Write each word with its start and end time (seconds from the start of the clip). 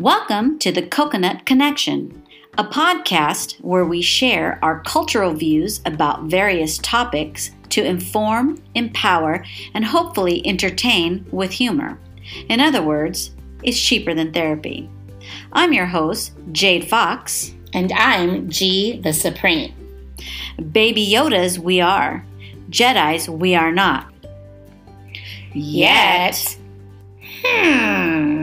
Welcome 0.00 0.58
to 0.58 0.70
the 0.70 0.82
Coconut 0.82 1.46
Connection, 1.46 2.22
a 2.58 2.64
podcast 2.64 3.58
where 3.62 3.86
we 3.86 4.02
share 4.02 4.58
our 4.62 4.80
cultural 4.80 5.32
views 5.32 5.80
about 5.86 6.24
various 6.24 6.76
topics 6.76 7.52
to 7.70 7.82
inform, 7.82 8.62
empower, 8.74 9.42
and 9.72 9.86
hopefully 9.86 10.46
entertain 10.46 11.24
with 11.30 11.50
humor. 11.50 11.98
In 12.50 12.60
other 12.60 12.82
words, 12.82 13.30
it's 13.62 13.80
cheaper 13.80 14.12
than 14.12 14.34
therapy. 14.34 14.90
I'm 15.54 15.72
your 15.72 15.86
host, 15.86 16.32
Jade 16.52 16.86
Fox. 16.86 17.54
And 17.72 17.90
I'm 17.92 18.50
G 18.50 19.00
the 19.00 19.14
Supreme. 19.14 19.74
Baby 20.72 21.06
Yodas, 21.06 21.56
we 21.56 21.80
are. 21.80 22.22
Jedi's, 22.68 23.30
we 23.30 23.54
are 23.54 23.72
not. 23.72 24.12
Yet. 25.54 26.58
Hmm. 27.42 28.35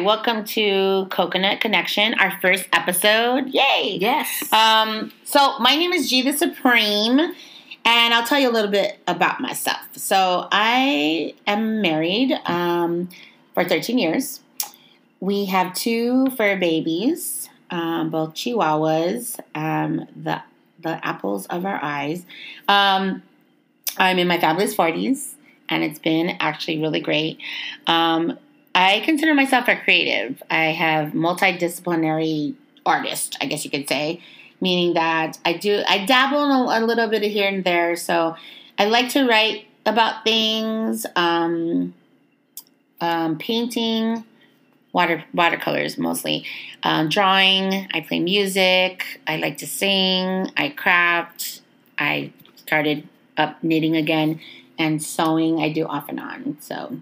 Welcome 0.00 0.44
to 0.46 1.06
Coconut 1.10 1.60
Connection, 1.60 2.14
our 2.14 2.40
first 2.40 2.66
episode. 2.72 3.48
Yay! 3.50 3.98
Yes. 4.00 4.50
Um, 4.50 5.12
so 5.22 5.58
my 5.58 5.76
name 5.76 5.92
is 5.92 6.08
G 6.08 6.22
the 6.22 6.32
Supreme, 6.32 7.20
and 7.20 8.14
I'll 8.14 8.26
tell 8.26 8.40
you 8.40 8.48
a 8.48 8.50
little 8.50 8.70
bit 8.70 8.98
about 9.06 9.40
myself. 9.40 9.86
So 9.92 10.48
I 10.50 11.34
am 11.46 11.82
married 11.82 12.32
um, 12.46 13.10
for 13.52 13.64
13 13.64 13.98
years. 13.98 14.40
We 15.20 15.44
have 15.44 15.74
two 15.74 16.30
fur 16.30 16.56
babies, 16.58 17.50
um, 17.70 18.08
both 18.08 18.32
Chihuahuas, 18.32 19.38
um, 19.54 20.08
the 20.16 20.42
the 20.80 21.06
apples 21.06 21.46
of 21.46 21.66
our 21.66 21.78
eyes. 21.84 22.24
Um, 22.66 23.22
I'm 23.98 24.18
in 24.18 24.26
my 24.26 24.40
fabulous 24.40 24.74
40s, 24.74 25.34
and 25.68 25.84
it's 25.84 25.98
been 25.98 26.30
actually 26.40 26.80
really 26.80 27.00
great. 27.00 27.38
Um, 27.86 28.38
I 28.74 29.00
consider 29.00 29.34
myself 29.34 29.68
a 29.68 29.76
creative. 29.76 30.42
I 30.50 30.66
have 30.66 31.12
multidisciplinary 31.12 32.54
artist, 32.86 33.36
I 33.40 33.46
guess 33.46 33.64
you 33.64 33.70
could 33.70 33.88
say, 33.88 34.20
meaning 34.60 34.94
that 34.94 35.38
I 35.44 35.54
do 35.54 35.82
I 35.88 36.04
dabble 36.06 36.44
in 36.44 36.50
a, 36.50 36.78
a 36.78 36.86
little 36.86 37.08
bit 37.08 37.22
of 37.22 37.30
here 37.30 37.48
and 37.48 37.64
there. 37.64 37.96
So 37.96 38.36
I 38.78 38.86
like 38.86 39.10
to 39.10 39.28
write 39.28 39.66
about 39.84 40.24
things, 40.24 41.04
um, 41.16 41.94
um, 43.00 43.36
painting, 43.38 44.24
water 44.92 45.24
watercolors 45.34 45.98
mostly, 45.98 46.46
um, 46.82 47.08
drawing. 47.08 47.88
I 47.92 48.00
play 48.00 48.20
music. 48.20 49.20
I 49.26 49.36
like 49.36 49.58
to 49.58 49.66
sing. 49.66 50.50
I 50.56 50.70
craft. 50.70 51.60
I 51.98 52.32
started 52.56 53.06
up 53.36 53.62
knitting 53.62 53.96
again, 53.96 54.40
and 54.78 55.02
sewing. 55.02 55.60
I 55.60 55.70
do 55.72 55.84
off 55.86 56.08
and 56.08 56.20
on. 56.20 56.56
So. 56.60 57.00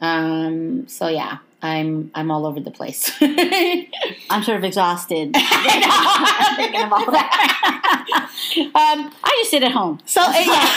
Um, 0.00 0.86
so 0.88 1.08
yeah, 1.08 1.38
I'm 1.62 2.10
I'm 2.14 2.30
all 2.30 2.46
over 2.46 2.60
the 2.60 2.70
place. 2.70 3.10
I'm 3.20 4.42
sort 4.42 4.58
of 4.58 4.64
exhausted 4.64 5.34
thinking 6.56 6.82
of 6.82 6.92
all 6.92 7.10
that. 7.10 8.28
um, 8.58 9.12
I 9.24 9.36
just 9.38 9.50
sit 9.50 9.62
at 9.62 9.72
home. 9.72 10.00
So 10.04 10.20
yeah. 10.20 10.76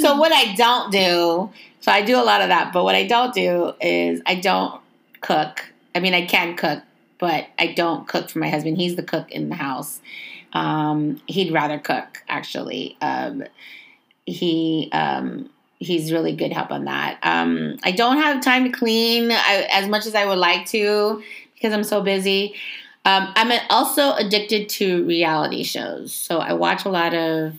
so 0.00 0.16
what 0.16 0.32
I 0.32 0.54
don't 0.56 0.90
do, 0.90 1.50
so 1.80 1.92
I 1.92 2.02
do 2.02 2.16
a 2.16 2.24
lot 2.24 2.40
of 2.40 2.48
that, 2.48 2.72
but 2.72 2.84
what 2.84 2.94
I 2.94 3.06
don't 3.06 3.34
do 3.34 3.74
is 3.80 4.22
I 4.26 4.36
don't 4.36 4.80
cook. 5.20 5.70
I 5.94 6.00
mean, 6.00 6.14
I 6.14 6.26
can 6.26 6.56
cook, 6.56 6.82
but 7.18 7.46
I 7.58 7.68
don't 7.68 8.08
cook 8.08 8.30
for 8.30 8.38
my 8.38 8.48
husband. 8.48 8.78
He's 8.78 8.96
the 8.96 9.02
cook 9.02 9.30
in 9.30 9.48
the 9.48 9.54
house. 9.54 10.00
Um, 10.54 11.20
he'd 11.26 11.52
rather 11.52 11.78
cook 11.78 12.22
actually. 12.28 12.96
Um, 13.00 13.44
he 14.26 14.88
um, 14.92 15.50
he's 15.84 16.12
really 16.12 16.34
good 16.34 16.52
help 16.52 16.70
on 16.70 16.84
that. 16.84 17.18
Um, 17.22 17.78
I 17.84 17.92
don't 17.92 18.18
have 18.18 18.42
time 18.42 18.64
to 18.64 18.70
clean 18.70 19.30
I, 19.30 19.68
as 19.72 19.88
much 19.88 20.06
as 20.06 20.14
I 20.14 20.24
would 20.26 20.38
like 20.38 20.66
to 20.66 21.22
because 21.54 21.72
I'm 21.72 21.84
so 21.84 22.02
busy. 22.02 22.54
Um, 23.04 23.32
I'm 23.36 23.60
also 23.70 24.14
addicted 24.14 24.68
to 24.70 25.04
reality 25.04 25.62
shows, 25.62 26.14
so 26.14 26.38
I 26.38 26.54
watch 26.54 26.84
a 26.84 26.88
lot 26.88 27.14
of 27.14 27.54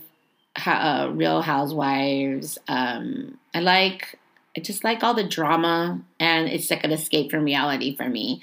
uh, 0.65 1.09
Real 1.11 1.41
Housewives. 1.41 2.57
Um, 2.67 3.37
I 3.53 3.59
like, 3.59 4.17
I 4.57 4.61
just 4.61 4.83
like 4.83 5.03
all 5.03 5.13
the 5.13 5.27
drama, 5.27 6.01
and 6.19 6.47
it's 6.47 6.71
like 6.71 6.83
an 6.83 6.91
escape 6.91 7.29
from 7.29 7.43
reality 7.43 7.95
for 7.95 8.09
me. 8.09 8.41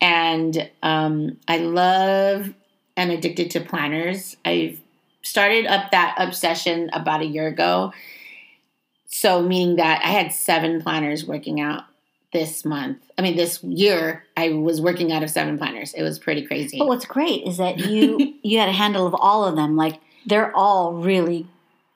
And 0.00 0.70
um, 0.82 1.38
I 1.48 1.58
love 1.58 2.54
and 2.96 3.10
addicted 3.10 3.50
to 3.52 3.60
planners. 3.60 4.36
I've 4.44 4.80
started 5.22 5.66
up 5.66 5.90
that 5.90 6.14
obsession 6.18 6.90
about 6.92 7.22
a 7.22 7.26
year 7.26 7.48
ago 7.48 7.92
so, 9.06 9.42
meaning 9.42 9.76
that 9.76 10.02
I 10.04 10.08
had 10.08 10.32
seven 10.32 10.82
planners 10.82 11.24
working 11.26 11.60
out 11.60 11.84
this 12.32 12.64
month. 12.64 12.98
I 13.16 13.22
mean, 13.22 13.36
this 13.36 13.62
year 13.62 14.24
I 14.36 14.50
was 14.50 14.80
working 14.80 15.12
out 15.12 15.22
of 15.22 15.30
seven 15.30 15.56
planners. 15.56 15.94
It 15.94 16.02
was 16.02 16.18
pretty 16.18 16.46
crazy. 16.46 16.78
But 16.78 16.88
what's 16.88 17.06
great 17.06 17.44
is 17.44 17.56
that 17.56 17.78
you 17.78 18.34
you 18.42 18.58
had 18.58 18.68
a 18.68 18.72
handle 18.72 19.06
of 19.06 19.14
all 19.14 19.44
of 19.44 19.56
them. 19.56 19.76
Like 19.76 20.00
they're 20.26 20.54
all 20.54 20.94
really 20.94 21.46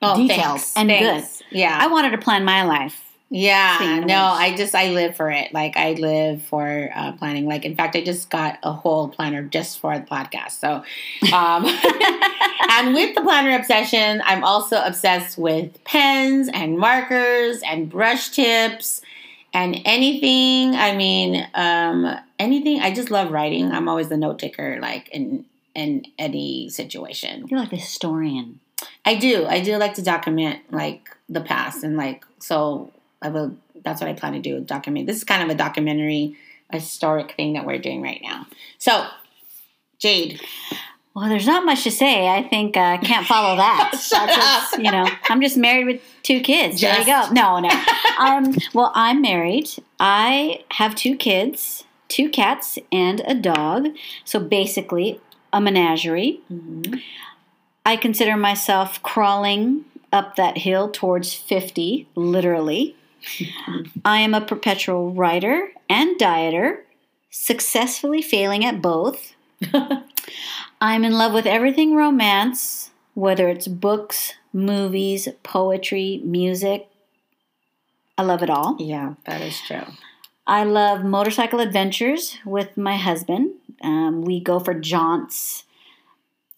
oh, 0.01 0.15
detailed 0.15 0.59
thanks, 0.59 0.77
and 0.77 0.89
thanks. 0.89 1.37
good. 1.37 1.57
Yeah, 1.57 1.77
I 1.79 1.87
wanted 1.87 2.11
to 2.11 2.17
plan 2.17 2.45
my 2.45 2.63
life. 2.63 3.10
Yeah, 3.33 4.03
no. 4.05 4.17
I 4.25 4.53
just 4.57 4.75
I 4.75 4.89
live 4.89 5.15
for 5.15 5.31
it. 5.31 5.53
Like 5.53 5.77
I 5.77 5.93
live 5.93 6.43
for 6.43 6.89
uh, 6.93 7.13
planning. 7.13 7.45
Like 7.45 7.63
in 7.63 7.77
fact, 7.77 7.95
I 7.95 8.03
just 8.03 8.29
got 8.29 8.59
a 8.61 8.73
whole 8.73 9.07
planner 9.07 9.41
just 9.41 9.79
for 9.79 9.97
the 9.97 10.05
podcast. 10.05 10.59
So, 10.59 10.83
um, 11.33 11.65
and 12.69 12.93
with 12.93 13.15
the 13.15 13.21
planner 13.21 13.57
obsession, 13.57 14.21
I'm 14.25 14.43
also 14.43 14.81
obsessed 14.83 15.37
with 15.37 15.81
pens 15.85 16.49
and 16.53 16.77
markers 16.77 17.61
and 17.65 17.89
brush 17.89 18.31
tips 18.31 19.01
and 19.53 19.79
anything. 19.85 20.75
I 20.75 20.93
mean, 20.93 21.47
um, 21.53 22.13
anything. 22.37 22.81
I 22.81 22.93
just 22.93 23.11
love 23.11 23.31
writing. 23.31 23.71
I'm 23.71 23.87
always 23.87 24.09
the 24.09 24.17
note 24.17 24.39
taker, 24.39 24.77
like 24.81 25.07
in 25.07 25.45
in 25.73 26.05
any 26.19 26.67
situation. 26.67 27.47
You're 27.47 27.61
like 27.61 27.71
a 27.71 27.77
historian. 27.77 28.59
I 29.05 29.15
do. 29.15 29.45
I 29.45 29.61
do 29.61 29.77
like 29.77 29.93
to 29.93 30.01
document 30.01 30.59
like 30.69 31.15
the 31.29 31.39
past 31.39 31.85
and 31.85 31.95
like 31.95 32.25
so 32.39 32.91
I 33.21 33.29
will 33.29 33.57
that's 33.83 34.01
what 34.01 34.09
I 34.09 34.13
plan 34.13 34.33
to 34.33 34.39
do, 34.39 34.59
document. 34.59 35.07
This 35.07 35.17
is 35.17 35.23
kind 35.23 35.43
of 35.43 35.49
a 35.49 35.55
documentary 35.55 36.37
historic 36.71 37.33
thing 37.35 37.53
that 37.53 37.65
we're 37.65 37.79
doing 37.79 38.01
right 38.01 38.21
now. 38.23 38.47
So, 38.77 39.07
Jade. 39.99 40.41
Well, 41.13 41.27
there's 41.27 41.47
not 41.47 41.65
much 41.65 41.83
to 41.83 41.91
say. 41.91 42.29
I 42.29 42.41
think 42.41 42.77
I 42.77 42.95
uh, 42.95 42.97
can't 42.99 43.27
follow 43.27 43.57
that. 43.57 43.91
Just, 44.71 44.77
you 44.77 44.89
know, 44.89 45.09
I'm 45.29 45.41
just 45.41 45.57
married 45.57 45.85
with 45.85 46.01
two 46.23 46.39
kids. 46.39 46.79
There 46.79 46.97
you 46.97 47.05
go. 47.05 47.11
Just. 47.11 47.33
No, 47.33 47.59
no. 47.59 47.69
um, 48.19 48.55
well, 48.73 48.93
I'm 48.95 49.21
married. 49.21 49.69
I 49.99 50.63
have 50.71 50.95
two 50.95 51.17
kids, 51.17 51.83
two 52.07 52.29
cats, 52.29 52.79
and 52.93 53.21
a 53.27 53.35
dog. 53.35 53.89
So 54.23 54.39
basically, 54.39 55.19
a 55.51 55.59
menagerie. 55.59 56.39
Mm-hmm. 56.51 56.95
I 57.85 57.97
consider 57.97 58.37
myself 58.37 59.03
crawling 59.03 59.83
up 60.13 60.37
that 60.37 60.59
hill 60.59 60.89
towards 60.89 61.33
50, 61.33 62.07
literally. 62.15 62.95
I 64.05 64.19
am 64.19 64.33
a 64.33 64.41
perpetual 64.41 65.11
writer 65.11 65.69
and 65.89 66.19
dieter, 66.19 66.81
successfully 67.29 68.21
failing 68.21 68.65
at 68.65 68.81
both. 68.81 69.33
I'm 70.81 71.03
in 71.03 71.13
love 71.13 71.33
with 71.33 71.45
everything 71.45 71.95
romance, 71.95 72.91
whether 73.13 73.47
it's 73.49 73.67
books, 73.67 74.33
movies, 74.53 75.27
poetry, 75.43 76.21
music. 76.23 76.87
I 78.17 78.23
love 78.23 78.43
it 78.43 78.49
all. 78.49 78.75
Yeah, 78.79 79.15
that 79.25 79.41
is 79.41 79.59
true. 79.61 79.85
I 80.47 80.63
love 80.63 81.03
motorcycle 81.03 81.59
adventures 81.59 82.37
with 82.45 82.75
my 82.75 82.97
husband. 82.97 83.51
Um, 83.83 84.23
we 84.23 84.39
go 84.39 84.59
for 84.59 84.73
jaunts 84.73 85.63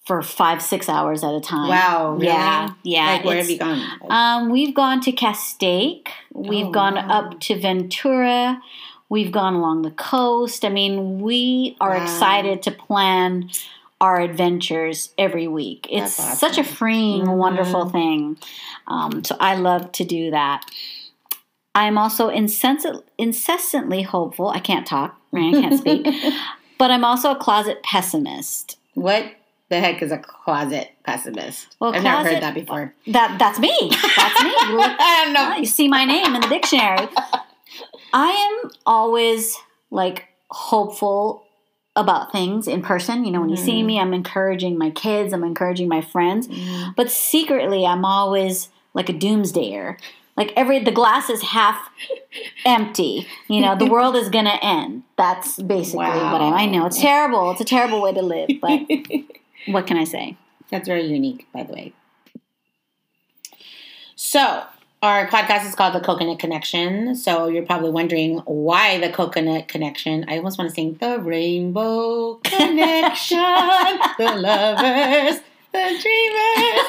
for 0.06 0.22
five, 0.22 0.62
six 0.62 0.90
hours 0.90 1.24
at 1.24 1.34
a 1.34 1.40
time. 1.40 1.70
Wow, 1.70 2.12
really? 2.14 2.26
Yeah, 2.28 2.74
yeah. 2.84 3.06
Like 3.14 3.26
where 3.26 3.38
have 3.38 3.50
you 3.50 3.58
gone? 3.58 3.82
um, 4.10 4.50
we've 4.50 4.76
gone 4.76 5.00
to 5.02 5.12
Castaic. 5.12 6.10
We've 6.34 6.68
Oh, 6.68 6.72
gone 6.72 6.96
wow. 6.96 7.08
up 7.10 7.40
to 7.42 7.60
Ventura. 7.60 8.62
We've 9.10 9.32
gone 9.32 9.54
along 9.54 9.84
the 9.84 9.92
coast. 9.92 10.66
I 10.66 10.70
mean, 10.70 11.22
we 11.22 11.78
are 11.80 11.96
Wow. 11.96 12.02
excited 12.04 12.62
to 12.64 12.72
plan 12.72 13.50
our 14.02 14.20
adventures 14.20 15.14
every 15.18 15.48
week. 15.48 15.88
It's 15.90 16.18
That's 16.18 16.40
such 16.40 16.58
a 16.58 16.62
awesome. 16.62 16.76
freeing, 16.76 17.26
Mhm. 17.26 17.38
wonderful 17.38 17.88
thing. 17.90 18.38
Um, 18.88 19.24
so 19.24 19.38
I 19.40 19.56
love 19.56 19.94
to 19.94 20.04
do 20.04 20.32
that. 20.32 20.66
I'm 21.76 21.98
also 21.98 22.28
incessant, 22.28 23.04
incessantly 23.18 24.02
hopeful. 24.02 24.50
I 24.50 24.60
can't 24.60 24.86
talk, 24.86 25.16
right? 25.32 25.56
I 25.56 25.62
can't 25.62 25.80
speak. 25.80 26.06
but 26.78 26.92
I'm 26.92 27.06
also 27.06 27.32
a 27.32 27.36
closet 27.36 27.82
pessimist. 27.84 28.78
what 28.96 29.26
the 29.74 29.80
heck 29.80 30.02
is 30.02 30.12
a 30.12 30.18
closet 30.18 30.92
pessimist? 31.04 31.76
Well, 31.80 31.96
I've 31.96 32.04
never 32.04 32.30
heard 32.30 32.44
that 32.44 32.54
before. 32.54 32.94
That 33.08 33.38
that's 33.40 33.60
me. 33.60 33.76
That's 34.16 34.44
me. 34.44 34.54
You 34.70 34.78
look- 34.78 35.00
I 35.00 35.22
don't 35.26 35.34
know. 35.34 35.56
You 35.58 35.66
see 35.66 35.88
my 35.88 36.06
name 36.06 36.36
in 36.36 36.42
the 36.42 36.48
dictionary. 36.48 37.08
I 38.14 38.30
am 38.64 38.72
always 38.86 39.56
like 39.92 40.26
hopeful 40.52 41.44
about 41.96 42.32
things 42.32 42.68
in 42.68 42.82
person. 42.82 43.26
You 43.26 43.32
know, 43.32 43.42
when 43.42 43.50
you 43.50 43.58
see 43.58 43.82
Mhm. 43.82 43.86
me, 43.86 44.00
I'm 44.00 44.14
encouraging 44.14 44.78
my 44.78 44.90
kids, 44.92 45.34
I'm 45.34 45.44
encouraging 45.44 45.88
my 45.88 46.02
friends. 46.02 46.48
Mm. 46.48 46.96
But 46.96 47.12
secretly, 47.12 47.86
I'm 47.86 48.04
always 48.06 48.70
like 48.94 49.10
a 49.10 49.14
doomsdayer. 49.14 49.98
Like 50.36 50.52
every 50.56 50.80
the 50.84 50.92
glass 50.92 51.30
is 51.30 51.42
half 51.42 51.78
empty. 52.66 53.28
You 53.48 53.62
know, 53.62 53.76
the 53.76 53.86
world 53.86 54.16
is 54.16 54.30
gonna 54.30 54.58
end. 54.62 55.04
That's 55.18 55.60
basically 55.62 56.00
what 56.34 56.42
I, 56.42 56.64
I 56.64 56.66
know. 56.66 56.86
It's 56.88 57.00
terrible. 57.00 57.52
It's 57.52 57.62
a 57.62 57.66
terrible 57.66 58.02
way 58.02 58.14
to 58.14 58.22
live, 58.22 58.50
but 58.62 58.80
what 59.68 59.88
can 59.88 59.98
I 59.98 60.04
say? 60.04 60.38
That's 60.70 60.88
very 60.88 61.06
unique, 61.06 61.48
by 61.54 61.64
the 61.64 61.74
way. 61.74 61.94
So, 64.16 64.64
our 65.02 65.28
podcast 65.28 65.66
is 65.68 65.76
called 65.76 65.94
The 65.96 66.00
Coconut 66.00 66.40
Connection. 66.40 67.16
So, 67.16 67.48
you're 67.48 67.66
probably 67.66 67.92
wondering 67.92 68.40
why 68.40 69.00
the 69.00 69.10
Coconut 69.10 69.68
Connection. 69.68 70.26
I 70.28 70.38
almost 70.38 70.58
want 70.58 70.70
to 70.70 70.74
sing 70.76 70.96
The 71.00 71.20
Rainbow 71.20 72.36
Connection, 72.44 73.38
the 74.18 74.34
lovers, 74.36 75.42
the 75.74 76.00
dreamers. 76.02 76.88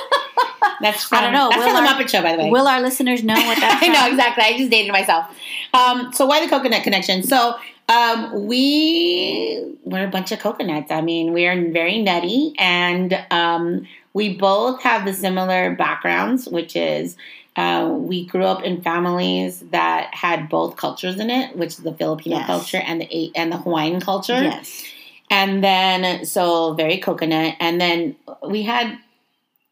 That's 0.81 1.05
from, 1.05 1.19
I 1.19 1.21
don't 1.23 1.32
know. 1.32 1.49
That's 1.50 1.65
Will 1.65 1.75
from 1.75 1.85
the 1.85 1.91
our- 1.91 1.97
Muppet 2.00 2.09
Show, 2.09 2.23
by 2.23 2.37
the 2.37 2.43
way. 2.44 2.50
Will 2.50 2.69
our 2.69 2.81
listeners 2.81 3.23
know 3.25 3.35
what 3.35 3.59
that's 3.59 3.82
I 3.82 3.88
know 3.88 4.06
exactly. 4.11 4.44
I 4.44 4.59
just 4.59 4.71
dated 4.71 4.93
myself. 4.93 5.26
Um, 5.73 6.12
so 6.12 6.26
why 6.26 6.44
the 6.44 6.49
coconut 6.50 6.82
connection? 6.85 7.23
So 7.23 7.56
um, 7.88 8.46
we 8.46 9.76
we're 9.84 10.06
a 10.06 10.10
bunch 10.10 10.32
of 10.32 10.38
coconuts. 10.40 10.90
I 10.90 11.00
mean, 11.00 11.32
we 11.32 11.46
are 11.46 11.70
very 11.70 12.02
nutty, 12.02 12.54
and 12.58 13.19
um, 13.31 13.86
we 14.12 14.36
both 14.36 14.82
have 14.82 15.04
the 15.04 15.12
similar 15.12 15.75
backgrounds, 15.75 16.48
which 16.48 16.76
is. 16.76 17.16
Uh, 17.56 17.88
we 17.96 18.26
grew 18.26 18.42
up 18.44 18.64
in 18.64 18.82
families 18.82 19.60
that 19.70 20.12
had 20.12 20.48
both 20.48 20.75
cultures 20.76 21.20
in 21.20 21.31
it, 21.31 21.56
which 21.56 21.69
is 21.69 21.76
the 21.76 21.94
Filipino 21.94 22.38
Yes. 22.38 22.46
culture 22.48 22.78
and 22.84 23.00
the 23.00 23.31
and 23.36 23.52
the 23.52 23.56
Hawaiian 23.58 24.00
culture. 24.00 24.42
Yes. 24.42 24.82
And 25.30 25.62
then, 25.62 26.26
so 26.26 26.75
very 26.75 26.98
coconut. 26.98 27.54
And 27.60 27.80
then 27.80 28.16
we 28.46 28.62
had, 28.62 28.98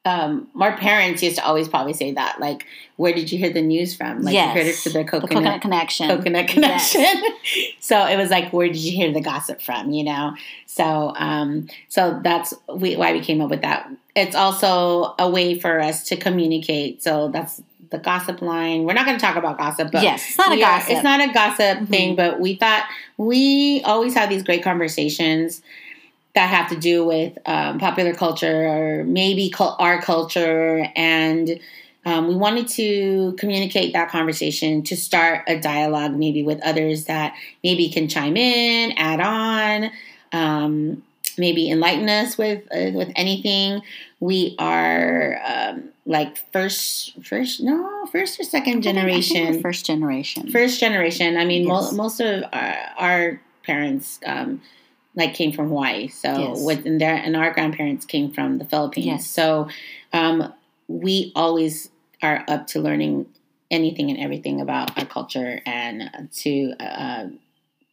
um, 0.05 0.49
our 0.61 0.77
parents 0.77 1.23
used 1.23 1.37
to 1.37 1.45
always 1.45 1.69
probably 1.69 1.93
say 1.93 2.13
that, 2.13 2.41
like, 2.41 2.67
where 2.97 3.13
did 3.13 3.31
you 3.31 3.39
hear 3.39 3.51
the 3.51 3.63
news 3.63 3.95
from? 3.95 4.23
Like, 4.23 4.35
yes. 4.35 4.55
you 4.55 4.61
heard 4.63 4.69
it 4.69 4.77
the 4.85 4.91
The 4.91 5.05
coconut, 5.05 5.31
coconut 5.31 5.61
connection. 5.63 6.09
coconut 6.09 6.55
Yes. 6.57 6.93
connection. 6.93 7.23
so 7.81 8.05
it 8.07 8.17
was 8.17 8.31
like, 8.31 8.53
where 8.53 8.67
did 8.67 8.77
you 8.79 8.93
hear 8.97 9.13
the 9.13 9.21
gossip 9.21 9.63
from? 9.63 9.93
You 9.93 10.05
know? 10.05 10.37
So, 10.67 11.13
um, 11.17 11.69
so 11.89 12.21
that's 12.23 12.53
we, 12.75 12.97
why 12.97 13.13
we 13.13 13.21
came 13.21 13.41
up 13.41 13.51
with 13.51 13.63
that. 13.63 13.89
It's 14.17 14.35
also 14.35 15.15
a 15.19 15.31
way 15.31 15.59
for 15.59 15.81
us 15.81 16.03
to 16.05 16.17
communicate. 16.17 17.03
So 17.03 17.29
that's 17.29 17.63
the 17.91 17.99
gossip 17.99 18.43
line. 18.43 18.85
We're 18.85 18.95
not 18.95 19.07
going 19.07 19.19
to 19.19 19.25
talk 19.25 19.37
about 19.37 19.59
gossip, 19.59 19.93
but 19.93 20.03
yes, 20.03 20.27
it's 20.31 20.39
not 20.39 20.49
a 20.53 20.57
we 20.57 20.63
are- 20.65 20.79
gossip. 20.79 20.91
It's 20.95 21.05
not 21.05 21.21
a 21.21 21.33
gossip 21.33 21.79
Mhm. 21.79 21.89
thing, 21.89 22.17
but 22.17 22.41
we 22.41 22.55
thought 22.57 22.85
we 23.19 23.83
always 23.85 24.15
have 24.15 24.31
these 24.31 24.43
great 24.43 24.63
conversations 24.65 25.63
that 26.35 26.49
have 26.49 26.69
to 26.71 26.77
do 26.77 27.05
with 27.05 27.37
um, 27.47 27.79
popular 27.79 28.15
culture 28.15 28.67
or 28.67 29.05
maybe 29.05 29.51
cul- 29.51 29.77
our 29.79 30.01
culture. 30.01 30.87
And 30.97 31.61
um, 32.05 32.27
we 32.29 32.35
wanted 32.35 32.69
to 32.69 33.35
communicate 33.39 33.93
that 33.93 34.09
conversation 34.11 34.83
to 34.85 34.97
start 34.97 35.45
a 35.47 35.61
dialogue, 35.61 36.13
maybe 36.17 36.43
with 36.43 36.61
others 36.63 37.05
that 37.05 37.35
maybe 37.63 37.89
can 37.91 38.09
chime 38.09 38.37
in, 38.37 38.93
add 38.97 39.21
on. 39.21 39.91
Um, 40.33 41.03
maybe 41.39 41.71
enlighten 41.71 42.09
us 42.09 42.37
with 42.37 42.63
uh, 42.75 42.91
with 42.93 43.11
anything. 43.17 43.83
We 44.21 44.55
are 44.59 45.41
um, 45.47 45.85
like 46.07 46.39
first, 46.53 47.23
first, 47.25 47.61
no, 47.61 48.07
first 48.11 48.41
or 48.41 48.45
second 48.45 48.79
I 48.87 48.93
think- 48.93 48.99
I 48.99 49.03
think 49.03 49.15
we're 49.17 49.21
generation. 49.23 49.63
first 49.63 49.87
generation. 49.87 50.51
First 50.51 50.81
generation. 50.81 51.37
I 51.37 51.45
mean, 51.45 51.67
Yes. 51.67 51.93
mo- 51.93 51.97
most 52.05 52.21
of 52.21 52.45
our, 52.53 52.77
our 52.99 53.41
parents 53.65 54.19
um, 54.27 54.61
like 55.15 55.35
came 55.35 55.53
from 55.53 55.69
Hawaii. 55.69 56.09
So 56.09 56.29
Yes. 56.55 56.65
with 56.65 56.87
and 56.87 57.01
their 57.01 57.15
and 57.15 57.37
our 57.37 57.53
grandparents 57.53 58.05
came 58.07 58.31
from 58.33 58.59
the 58.59 58.65
Philippines. 58.65 59.07
Yes. 59.07 59.27
So 59.27 59.69
um, 60.13 60.53
we 60.89 61.33
always 61.35 61.91
are 62.23 62.45
up 62.49 62.67
to 62.69 62.81
learning 62.81 63.27
anything 63.71 64.11
and 64.11 64.19
everything 64.21 64.61
about 64.61 64.97
our 64.99 65.05
culture 65.07 65.61
and 65.67 66.29
to 66.33 66.75
uh, 66.81 67.27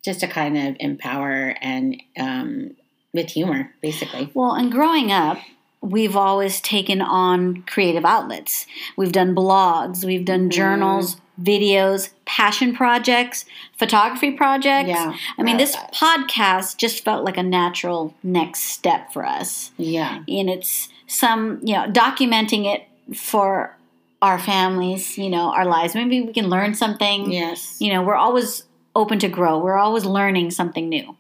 just 0.04 0.20
to 0.22 0.28
kind 0.28 0.58
of 0.58 0.76
empower 0.80 1.56
and 1.62 2.02
um, 2.18 2.76
with 3.14 3.30
humor, 3.32 3.74
basically. 3.82 4.30
Well, 4.34 4.52
and 4.54 4.72
growing 4.72 5.12
up, 5.12 5.40
we've 5.82 6.16
always 6.16 6.62
taken 6.62 7.02
on 7.02 7.64
creative 7.64 8.06
outlets. 8.06 8.66
We've 8.98 9.12
done 9.12 9.34
blogs, 9.36 10.04
we've 10.06 10.26
done 10.26 10.50
Mhm. 10.50 10.54
journals, 10.54 11.18
videos, 11.42 12.10
passion 12.26 12.76
projects, 12.76 13.46
photography 13.78 14.32
projects. 14.32 14.90
Yeah. 14.90 15.16
I 15.38 15.44
mean, 15.44 15.58
this 15.58 15.76
Uh, 15.76 15.88
podcast 15.94 16.78
just 16.78 17.04
felt 17.04 17.24
like 17.24 17.38
a 17.38 17.44
natural 17.44 18.14
next 18.24 18.66
step 18.66 19.14
for 19.14 19.26
us. 19.26 19.72
Yeah. 19.78 20.24
And 20.28 20.50
it's 20.50 20.90
some, 21.08 21.60
you 21.64 21.74
know, 21.74 21.86
documenting 21.88 22.66
it 22.66 22.88
for 23.18 23.76
our 24.22 24.38
families, 24.38 25.18
you 25.18 25.30
know, 25.30 25.52
our 25.54 25.66
lives. 25.66 25.96
Maybe 25.96 26.22
we 26.22 26.34
can 26.34 26.50
learn 26.50 26.76
something. 26.76 27.32
Yes. 27.32 27.78
You 27.80 27.94
know, 27.94 28.04
we're 28.04 28.16
always 28.16 28.64
open 28.96 29.20
to 29.20 29.30
grow. 29.30 29.60
We're 29.60 29.78
always 29.78 30.06
learning 30.06 30.52
something 30.52 30.90
new. 30.90 31.16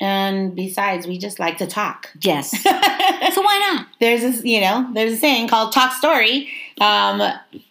And 0.00 0.54
besides, 0.54 1.06
we 1.06 1.18
just 1.18 1.38
like 1.38 1.58
to 1.58 1.66
talk. 1.66 2.10
Yes. 2.20 2.50
so 2.62 2.70
why 2.70 3.58
not? 3.72 3.86
there's 4.00 4.22
this, 4.22 4.44
you 4.44 4.60
know, 4.60 4.90
there's 4.92 5.12
a 5.12 5.16
saying 5.16 5.48
called 5.48 5.72
talk 5.72 5.92
story. 5.92 6.50
Um, 6.80 7.22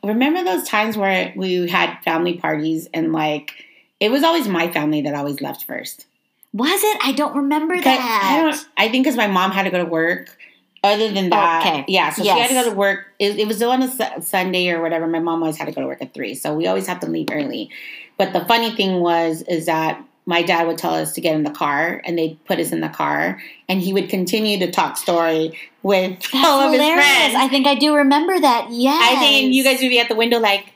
remember 0.03 0.43
those 0.43 0.63
times 0.67 0.95
where 0.97 1.33
we 1.35 1.67
had 1.69 1.97
family 2.03 2.37
parties 2.37 2.87
and 2.93 3.11
like 3.11 3.53
it 3.99 4.09
was 4.11 4.23
always 4.23 4.47
my 4.47 4.71
family 4.71 5.01
that 5.01 5.13
always 5.13 5.41
left 5.41 5.65
first. 5.65 6.05
Was 6.53 6.81
it? 6.83 6.97
I 7.03 7.13
don't 7.13 7.35
remember 7.35 7.79
that. 7.81 8.21
I 8.23 8.41
don't. 8.41 8.65
I 8.77 8.89
think 8.89 9.05
because 9.05 9.17
my 9.17 9.27
mom 9.27 9.51
had 9.51 9.63
to 9.63 9.71
go 9.71 9.79
to 9.79 9.85
work. 9.85 10.37
Other 10.85 11.09
than 11.13 11.29
that, 11.29 11.65
Okay. 11.65 11.85
yeah. 11.87 12.09
So 12.11 12.23
she 12.23 12.27
had 12.29 12.49
to 12.49 12.53
go 12.53 12.69
to 12.69 12.75
work. 12.75 13.05
It, 13.17 13.39
it 13.39 13.47
was 13.47 13.61
on 13.63 13.81
a 13.81 13.87
Su- 13.87 14.21
Sunday 14.21 14.69
or 14.69 14.81
whatever. 14.81 15.07
My 15.07 15.19
mom 15.19 15.41
always 15.41 15.55
had 15.55 15.65
to 15.65 15.71
go 15.71 15.79
to 15.79 15.87
work 15.87 16.01
at 16.01 16.13
three, 16.13 16.35
so 16.35 16.53
we 16.53 16.67
always 16.67 16.87
have 16.87 16.99
to 16.99 17.07
leave 17.07 17.29
early. 17.31 17.69
But 18.17 18.33
the 18.33 18.43
funny 18.43 18.69
thing 18.75 18.99
was, 18.99 19.43
is 19.43 19.65
that 19.67 20.03
my 20.25 20.41
dad 20.41 20.67
would 20.67 20.77
tell 20.77 20.93
us 20.93 21.13
to 21.13 21.21
get 21.21 21.35
in 21.35 21.43
the 21.43 21.51
car, 21.51 22.01
and 22.05 22.17
they'd 22.17 22.43
put 22.45 22.59
us 22.59 22.71
in 22.71 22.81
the 22.81 22.89
car, 22.89 23.41
and 23.67 23.81
he 23.81 23.93
would 23.93 24.09
continue 24.09 24.57
to 24.59 24.71
talk 24.71 24.97
story 24.97 25.57
with 25.81 26.19
That's 26.19 26.45
all 26.45 26.61
of 26.61 26.71
his 26.71 26.79
friends. 26.79 27.35
I 27.35 27.47
think 27.49 27.67
I 27.67 27.75
do 27.75 27.95
remember 27.95 28.39
that. 28.39 28.67
Yes. 28.71 29.01
I 29.01 29.19
think 29.19 29.53
you 29.53 29.63
guys 29.63 29.81
would 29.81 29.89
be 29.89 29.99
at 29.99 30.09
the 30.09 30.15
window 30.15 30.39
like, 30.39 30.73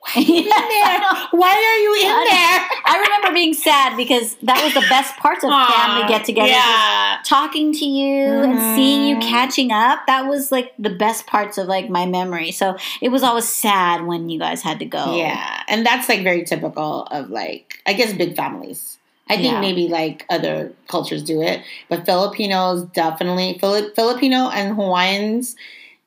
why 0.00 0.12
are 0.16 0.22
you 0.22 0.38
in 0.38 0.44
there? 0.48 1.00
Why 1.32 1.54
are 1.54 1.78
you 1.78 1.94
in 1.94 2.24
there? 2.24 2.68
I 2.86 2.98
remember 3.02 3.27
being 3.38 3.54
sad 3.54 3.96
because 3.96 4.34
that 4.42 4.62
was 4.64 4.74
the 4.74 4.86
best 4.88 5.16
parts 5.16 5.44
of 5.44 5.50
family 5.50 6.08
get 6.08 6.24
together. 6.24 6.48
Yeah. 6.48 7.18
Talking 7.24 7.72
to 7.72 7.84
you 7.84 8.24
and 8.42 8.58
seeing 8.76 9.06
you 9.08 9.16
Mhm. 9.16 9.22
catching 9.30 9.70
up. 9.70 10.00
That 10.06 10.26
was 10.26 10.50
like 10.50 10.74
the 10.78 10.90
best 10.90 11.26
parts 11.26 11.56
of 11.58 11.66
like 11.68 11.88
my 11.88 12.04
memory. 12.06 12.50
So 12.50 12.76
it 13.00 13.10
was 13.10 13.22
always 13.22 13.48
sad 13.48 14.06
when 14.06 14.28
you 14.28 14.38
guys 14.38 14.62
had 14.62 14.78
to 14.80 14.84
go. 14.84 15.16
Yeah, 15.16 15.62
and 15.68 15.86
that's 15.86 16.08
like 16.08 16.22
very 16.22 16.44
typical 16.44 17.04
of 17.18 17.30
like 17.30 17.80
I 17.86 17.92
guess 17.92 18.12
big 18.12 18.34
families. 18.36 18.98
I 19.30 19.34
think 19.36 19.52
Yeah. 19.52 19.60
maybe 19.60 19.88
like 19.88 20.24
other 20.30 20.72
cultures 20.88 21.22
do 21.22 21.42
it, 21.42 21.60
but 21.90 22.06
Filipinos 22.06 22.84
definitely 22.94 23.58
Fili- 23.60 23.90
Filipino 23.94 24.48
and 24.48 24.74
Hawaiians 24.74 25.54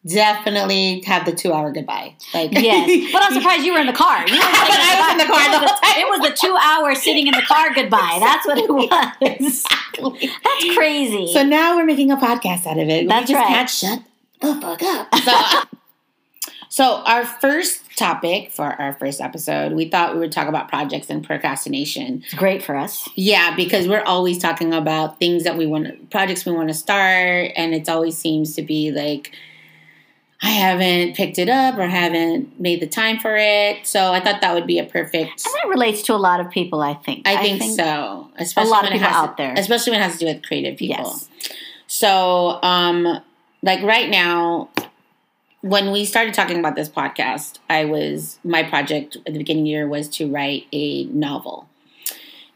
definitely 0.05 1.01
have 1.01 1.25
the 1.25 1.31
two 1.31 1.53
hour 1.53 1.72
goodbye. 1.72 2.15
Like 2.34 2.51
Yes, 2.53 3.12
but 3.13 3.24
I'm 3.24 3.34
surprised 3.39 3.63
you 3.65 3.74
were 3.74 3.79
in 3.79 3.88
the 3.88 3.93
car. 3.93 4.20
You 4.27 4.34
were 4.34 4.39
But 4.39 4.39
I 4.53 5.00
was 5.01 5.12
in 5.12 5.17
the 5.27 5.34
car 5.34 5.41
It 5.41 5.51
the 5.51 5.60
was 5.62 5.72
whole 5.72 5.79
time. 5.79 6.01
It 6.01 6.10
was 6.10 6.29
the 6.29 6.48
two 6.48 6.58
hour 6.62 6.96
sitting 6.96 7.27
in 7.27 7.34
the 7.34 7.43
car 7.43 7.74
goodbye. 7.74 8.17
That's 8.20 8.46
what 8.48 8.58
it 8.58 8.70
was. 8.74 9.63
That's 10.43 10.75
crazy. 10.75 11.31
So 11.34 11.43
now 11.43 11.75
we're 11.77 11.86
making 11.86 12.12
a 12.12 12.17
podcast 12.17 12.65
out 12.65 12.79
of 12.79 12.89
it. 12.89 13.08
That's 13.08 13.29
we 13.29 13.34
just 13.36 13.46
right. 13.46 13.48
Can't 13.48 13.70
shut 13.70 14.00
the 14.41 14.60
fuck 14.62 14.81
up. 14.81 15.15
So, 15.15 15.79
so 16.70 17.03
our 17.05 17.25
first 17.25 17.81
topic 17.98 18.51
for 18.51 18.65
our 18.81 18.93
first 18.93 19.22
episode, 19.22 19.74
we 19.74 19.89
thought 19.89 20.13
we 20.13 20.20
would 20.22 20.31
talk 20.31 20.48
about 20.48 20.70
projects 20.70 21.10
and 21.10 21.24
procrastination. 21.24 22.24
it's 22.24 22.34
great 22.34 22.63
for 22.63 22.75
us. 22.75 23.08
Yeah, 23.15 23.55
because 23.55 23.88
we're 23.88 24.03
always 24.03 24.39
talking 24.39 24.74
about 24.74 25.20
things 25.20 25.43
that 25.43 25.58
we 25.58 25.67
want, 25.67 26.10
projects 26.10 26.46
we 26.46 26.53
want 26.53 26.70
to 26.70 26.74
start, 26.74 27.51
and 27.55 27.75
it 27.75 27.88
always 27.89 28.17
seems 28.17 28.55
to 28.55 28.62
be 28.63 28.91
like, 28.91 29.31
I 30.43 30.50
haven't 30.50 31.15
picked 31.15 31.38
it 31.38 31.50
up 31.50 31.77
or 31.77 31.86
haven't 31.88 32.60
made 32.60 32.79
the 32.81 32.88
time 32.88 33.19
for 33.19 33.36
it. 33.38 33.86
So 33.86 34.12
I 34.12 34.19
thought 34.19 34.41
that 34.41 34.53
would 34.55 34.65
be 34.65 34.79
a 34.79 34.83
perfect. 34.83 35.45
And 35.45 35.53
that 35.62 35.67
relates 35.69 36.01
to 36.03 36.13
a 36.13 36.17
lot 36.17 36.39
of 36.39 36.50
people, 36.50 36.81
I 36.81 36.95
think. 36.95 37.27
I 37.27 37.38
think, 37.57 37.62
so, 37.79 38.29
especially 38.38 38.71
lot 38.71 38.83
of 38.83 38.89
when 38.89 38.93
it 38.93 38.95
people 39.01 39.07
has 39.13 39.15
out 39.29 39.38
to- 39.38 39.43
there. 39.43 39.53
especially 39.55 39.91
when 39.91 40.01
it 40.01 40.03
has 40.03 40.13
to 40.13 40.19
do 40.19 40.25
with 40.25 40.43
creative 40.43 40.77
people. 40.79 41.03
Yes. 41.05 41.29
So, 41.86 42.60
um, 42.63 43.21
like 43.62 43.83
right 43.83 44.10
now, 44.10 44.69
when 45.62 45.91
we 45.91 46.05
started 46.05 46.33
talking 46.33 46.57
about 46.57 46.75
this 46.75 46.89
podcast, 46.89 47.60
I 47.69 47.86
was 47.86 48.39
my 48.43 48.63
project 48.63 49.17
at 49.27 49.33
the 49.33 49.38
beginning 49.38 49.62
of 49.62 49.65
the 49.65 49.69
year 49.69 49.88
was 49.88 50.07
to 50.10 50.27
write 50.31 50.65
a 50.74 51.03
novel. 51.05 51.67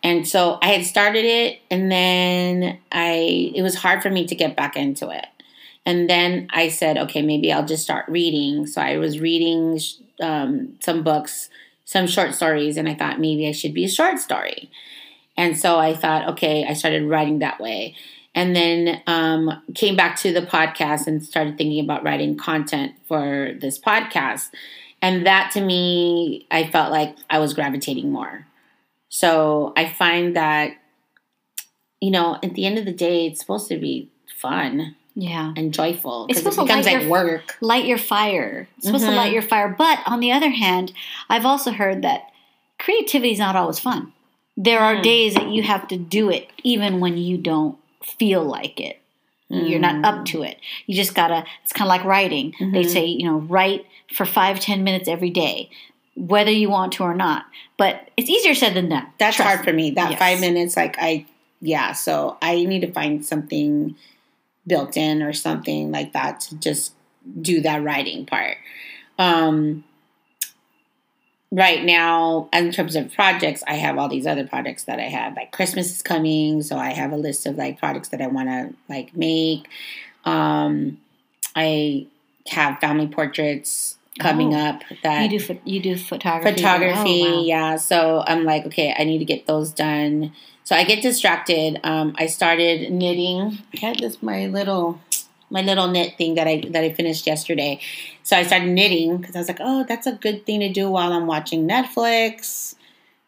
And 0.01 0.27
so 0.27 0.57
I 0.61 0.69
had 0.69 0.85
started 0.85 1.23
it 1.25 1.59
and 1.69 1.91
then 1.91 2.77
I 2.91 3.51
it 3.55 3.61
was 3.61 3.75
hard 3.75 4.01
for 4.01 4.09
me 4.09 4.25
to 4.27 4.33
get 4.35 4.55
back 4.55 4.75
into 4.75 5.09
it. 5.09 5.25
And 5.85 6.09
then 6.09 6.47
I 6.51 6.69
said, 6.69 6.97
okay, 6.97 7.21
maybe 7.21 7.51
I'll 7.51 7.65
just 7.65 7.83
start 7.83 8.05
reading. 8.09 8.65
So 8.67 8.81
I 8.81 8.97
was 8.97 9.19
reading 9.19 9.79
um, 10.21 10.75
some 10.79 11.03
books, 11.03 11.49
some 11.85 12.07
short 12.07 12.33
stories, 12.33 12.77
and 12.77 12.89
I 12.89 12.95
thought 12.95 13.19
maybe 13.19 13.47
I 13.47 13.51
should 13.51 13.73
be 13.73 13.85
a 13.85 13.89
short 13.89 14.19
story. 14.19 14.69
And 15.37 15.57
so 15.57 15.79
I 15.79 15.93
thought, 15.95 16.29
okay, 16.29 16.65
I 16.67 16.73
started 16.73 17.03
writing 17.05 17.39
that 17.39 17.59
way. 17.59 17.95
and 18.33 18.55
then 18.55 19.01
um, 19.07 19.63
came 19.75 19.95
back 19.95 20.17
to 20.17 20.33
the 20.33 20.41
podcast 20.41 21.07
and 21.07 21.23
started 21.23 21.57
thinking 21.57 21.83
about 21.83 22.03
writing 22.03 22.35
content 22.37 22.93
for 23.07 23.53
this 23.61 23.79
podcast. 23.79 24.49
And 25.01 25.25
that 25.25 25.51
to 25.53 25.61
me, 25.61 26.45
I 26.51 26.67
felt 26.69 26.91
like 26.91 27.15
I 27.29 27.39
was 27.39 27.53
gravitating 27.53 28.11
more. 28.11 28.45
So 29.09 29.73
I 29.77 29.87
find 29.89 30.35
that, 30.35 30.73
you 32.01 32.11
know, 32.11 32.37
at 32.43 32.53
the 32.53 32.65
end 32.65 32.77
of 32.77 32.85
the 32.85 32.93
day, 32.93 33.25
it's 33.27 33.39
supposed 33.39 33.67
to 33.69 33.77
be 33.77 34.09
fun 34.39 34.95
Yeah. 35.15 35.53
and 35.55 35.73
joyful 35.73 36.25
It's 36.29 36.39
because 36.39 36.53
it 36.53 36.55
supposed 36.55 36.57
to 36.59 36.63
becomes 36.65 36.85
light 36.85 36.93
like 36.93 37.01
your- 37.03 37.11
work. 37.11 37.57
Light 37.61 37.85
your 37.85 37.97
fire. 37.97 38.67
It's 38.77 38.85
supposed 38.87 39.05
Mhm. 39.05 39.09
to 39.11 39.15
light 39.15 39.31
your 39.33 39.41
fire. 39.41 39.69
But 39.77 39.99
on 40.05 40.19
the 40.19 40.31
other 40.33 40.49
hand, 40.49 40.91
I've 41.29 41.45
also 41.45 41.71
heard 41.71 42.01
that 42.01 42.31
creativity 42.79 43.31
is 43.31 43.39
not 43.39 43.55
always 43.55 43.79
fun. 43.79 44.11
There 44.57 44.79
are 44.79 44.95
Mm. 44.97 45.03
days 45.03 45.33
that 45.35 45.47
you 45.49 45.63
have 45.63 45.87
to 45.89 45.97
do 45.97 46.29
it 46.29 46.49
even 46.63 46.99
when 46.99 47.17
you 47.17 47.37
don't 47.37 47.77
feel 48.03 48.43
like 48.43 48.79
it. 48.79 48.99
You're 49.49 49.79
not 49.79 49.95
Mm. 49.95 50.05
up 50.05 50.25
to 50.25 50.41
it. 50.41 50.57
You 50.87 50.95
just 50.95 51.13
gotta, 51.15 51.45
it's 51.63 51.71
kind 51.71 51.87
of 51.87 51.89
like 51.89 52.03
writing. 52.03 52.53
They 52.59 52.83
Mhm. 52.83 52.89
say, 52.89 53.05
you 53.05 53.25
know, 53.25 53.37
write 53.37 53.85
for 54.11 54.25
five, 54.25 54.59
ten 54.59 54.83
minutes 54.83 55.07
every 55.07 55.29
day, 55.29 55.69
whether 56.15 56.51
you 56.51 56.69
want 56.69 56.93
to 56.93 57.03
or 57.03 57.13
not. 57.13 57.45
But 57.77 58.09
it's 58.17 58.29
easier 58.29 58.55
said 58.55 58.73
than 58.73 58.89
done. 58.89 59.05
That's 59.19 59.35
Trust 59.37 59.47
hard 59.49 59.63
for 59.65 59.71
me. 59.71 59.91
That 59.91 60.09
Yes. 60.11 60.19
five 60.19 60.39
minutes, 60.41 60.75
like 60.75 60.97
I, 60.99 61.25
yeah. 61.61 61.93
So 61.93 62.37
I 62.41 62.63
need 62.65 62.81
to 62.81 62.91
find 62.91 63.23
something 63.25 63.95
built 64.67 64.97
in 64.97 65.21
or 65.21 65.33
something 65.33 65.91
like 65.91 66.13
that 66.13 66.39
to 66.41 66.55
just 66.57 66.93
do 67.41 67.61
that 67.61 67.83
writing 67.83 68.25
part. 68.25 68.57
Um, 69.17 69.83
right 71.51 71.83
now, 71.83 72.49
in 72.53 72.71
terms 72.71 72.95
of 72.95 73.11
projects, 73.13 73.63
I 73.67 73.75
have 73.75 73.97
all 73.97 74.09
these 74.09 74.27
other 74.27 74.45
projects 74.47 74.83
that 74.85 74.99
I 74.99 75.03
have. 75.09 75.35
Like 75.35 75.51
Christmas 75.51 75.91
is 75.91 76.01
coming, 76.01 76.61
so 76.61 76.77
I 76.77 76.91
have 76.93 77.11
a 77.11 77.17
list 77.17 77.45
of 77.45 77.55
like 77.57 77.79
projects 77.79 78.09
that 78.09 78.21
I 78.21 78.27
want 78.27 78.49
to 78.49 78.73
like 78.89 79.15
make. 79.15 79.67
Um, 80.25 80.99
I 81.55 82.07
have 82.47 82.79
family 82.79 83.07
portraits 83.07 83.97
coming 84.19 84.53
Oh. 84.53 84.59
up 84.59 84.81
that 85.03 85.29
You 85.29 85.39
do, 85.39 85.59
you 85.65 85.79
do 85.81 85.97
photography. 85.97 86.55
photography 86.55 87.23
Oh, 87.25 87.35
wow. 87.39 87.43
yeah 87.43 87.75
so 87.75 88.23
i'm 88.25 88.45
like 88.45 88.65
okay 88.67 88.95
i 88.97 89.03
need 89.03 89.17
to 89.17 89.25
get 89.25 89.45
those 89.45 89.71
done 89.71 90.31
so 90.65 90.75
i 90.75 90.83
get 90.83 91.01
distracted 91.01 91.79
um, 91.85 92.13
i 92.19 92.25
started 92.27 92.91
knitting 92.91 93.57
i 93.73 93.79
had 93.79 93.97
this 93.99 94.21
my 94.21 94.45
little 94.47 94.99
my 95.49 95.61
little 95.61 95.87
knit 95.87 96.17
thing 96.17 96.35
that 96.35 96.47
i 96.47 96.61
that 96.69 96.83
i 96.83 96.91
finished 96.91 97.25
yesterday 97.25 97.79
so 98.23 98.35
i 98.35 98.43
started 98.43 98.67
knitting 98.69 99.17
because 99.17 99.35
i 99.35 99.39
was 99.39 99.47
like 99.47 99.59
oh 99.61 99.85
that's 99.87 100.05
a 100.07 100.13
good 100.13 100.45
thing 100.45 100.59
to 100.59 100.69
do 100.71 100.89
while 100.89 101.13
i'm 101.13 101.27
watching 101.27 101.67
netflix 101.67 102.75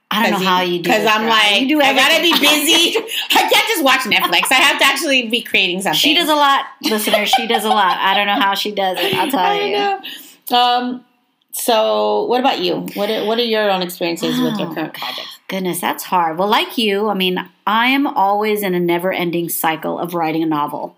I 0.09 0.23
don't 0.29 0.39
know 0.39 0.47
how 0.47 0.61
you 0.61 0.77
do 0.77 0.83
because 0.83 1.05
i'm 1.05 1.21
girl. 1.21 1.29
like 1.31 1.61
you 1.61 1.67
do 1.67 1.81
i 1.81 1.93
gotta 1.93 2.21
be 2.21 2.31
busy 2.31 2.97
i 3.31 3.41
can't 3.51 3.67
just 3.67 3.83
watch 3.83 4.01
netflix 4.01 4.49
i 4.51 4.55
have 4.55 4.79
to 4.79 4.85
actually 4.85 5.27
be 5.27 5.41
creating 5.41 5.81
something 5.81 5.99
She 5.99 6.13
does 6.15 6.29
a 6.29 6.35
lot, 6.35 6.65
listeners. 6.81 7.29
She 7.29 7.45
does 7.45 7.65
a 7.65 7.69
lot. 7.69 7.97
I 7.97 8.13
don't 8.15 8.25
know 8.25 8.39
how 8.39 8.55
she 8.55 8.71
does 8.71 8.97
it. 9.01 9.13
I'll 9.13 9.29
tell 9.37 9.39
I 9.39 9.59
you. 9.59 9.71
know. 9.77 10.57
Um, 10.57 11.05
so 11.51 12.23
what 12.25 12.39
about 12.39 12.59
you? 12.61 12.87
What 12.93 13.09
are, 13.09 13.25
what 13.25 13.37
are 13.37 13.43
your 13.43 13.69
own 13.69 13.81
experiences 13.81 14.39
with 14.39 14.57
your 14.57 14.73
current 14.73 14.93
projects? 14.93 15.36
Goodness, 15.47 15.79
that's 15.79 16.03
hard. 16.03 16.37
Well, 16.37 16.49
like 16.49 16.77
you, 16.77 17.07
I 17.07 17.13
mean, 17.13 17.37
I 17.65 17.87
am 17.87 18.05
always 18.05 18.63
in 18.63 18.73
a 18.73 18.79
never-ending 18.79 19.47
cycle 19.49 19.97
of 19.97 20.13
writing 20.13 20.43
a 20.43 20.45
novel. 20.45 20.95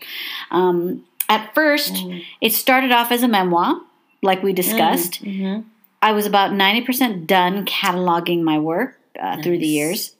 Um, 0.50 1.06
at 1.28 1.54
first, 1.54 1.94
Mm. 1.94 2.24
it 2.42 2.54
started 2.54 2.92
off 2.92 3.12
as 3.12 3.22
a 3.22 3.28
memoir, 3.28 3.80
like 4.24 4.42
we 4.42 4.52
discussed. 4.54 5.24
Mm-hmm. 5.24 5.62
I 6.02 6.14
was 6.14 6.26
about 6.26 6.54
ninety 6.54 6.82
percent 6.82 7.28
done 7.28 7.66
cataloging 7.66 8.42
my 8.42 8.58
work 8.58 8.98
uh, 9.20 9.42
through 9.44 9.60
the 9.60 9.68
years. 9.68 10.16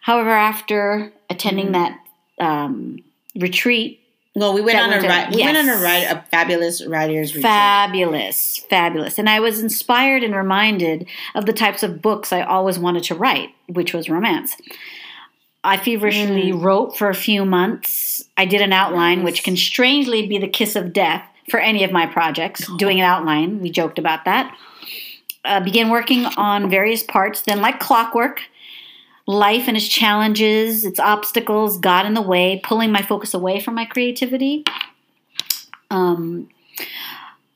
However, 0.00 0.30
after 0.30 1.12
attending 1.28 1.68
Mhm. 1.68 1.72
that 1.72 1.98
um, 2.38 2.98
retreat 3.36 4.00
No, 4.36 4.50
we 4.52 4.60
went 4.60 4.78
on 4.78 4.86
a 4.88 4.96
went 4.96 5.02
to- 5.02 5.08
ri- 5.08 5.36
we 5.36 5.42
went 5.44 5.56
on 5.56 5.68
a 5.68 5.76
ride 5.80 6.04
a 6.04 6.24
fabulous 6.30 6.84
writers 6.84 7.28
retreat. 7.34 7.44
Fabulous, 7.44 8.58
fabulous. 8.68 9.18
And 9.18 9.28
I 9.30 9.38
was 9.38 9.60
inspired 9.60 10.24
and 10.24 10.34
reminded 10.34 11.06
of 11.36 11.46
the 11.46 11.52
types 11.52 11.82
of 11.84 12.02
books 12.02 12.32
I 12.32 12.42
always 12.42 12.78
wanted 12.78 13.04
to 13.04 13.14
write, 13.14 13.50
which 13.68 13.94
was 13.94 14.10
romance. 14.10 14.56
I 15.62 15.76
feverishly 15.76 16.50
Mm. 16.52 16.62
wrote 16.62 16.98
for 16.98 17.08
a 17.08 17.14
few 17.14 17.44
months. 17.44 18.24
I 18.36 18.44
did 18.44 18.60
an 18.60 18.72
outline, 18.72 19.18
Nice. 19.18 19.24
which 19.24 19.44
can 19.44 19.56
strangely 19.56 20.26
be 20.26 20.36
the 20.38 20.48
kiss 20.48 20.74
of 20.76 20.92
death 20.92 21.22
for 21.48 21.60
any 21.60 21.84
of 21.84 21.92
my 21.92 22.04
projects. 22.06 22.66
Doing 22.76 22.98
an 23.00 23.06
outline, 23.06 23.60
we 23.60 23.70
joked 23.70 23.98
about 23.98 24.24
that. 24.24 24.52
Uh, 25.44 25.60
began 25.60 25.90
working 25.90 26.26
on 26.36 26.68
various 26.70 27.02
parts. 27.02 27.42
Then, 27.42 27.60
like 27.60 27.78
clockwork, 27.78 28.40
life 29.26 29.68
and 29.68 29.76
its 29.76 29.88
challenges, 29.88 30.84
its 30.84 31.00
obstacles 31.00 31.78
got 31.78 32.06
in 32.06 32.14
the 32.14 32.22
way, 32.22 32.60
pulling 32.62 32.92
my 32.92 33.02
focus 33.02 33.34
away 33.34 33.60
from 33.60 33.74
my 33.74 33.84
creativity. 33.84 34.64
Um, 35.90 36.48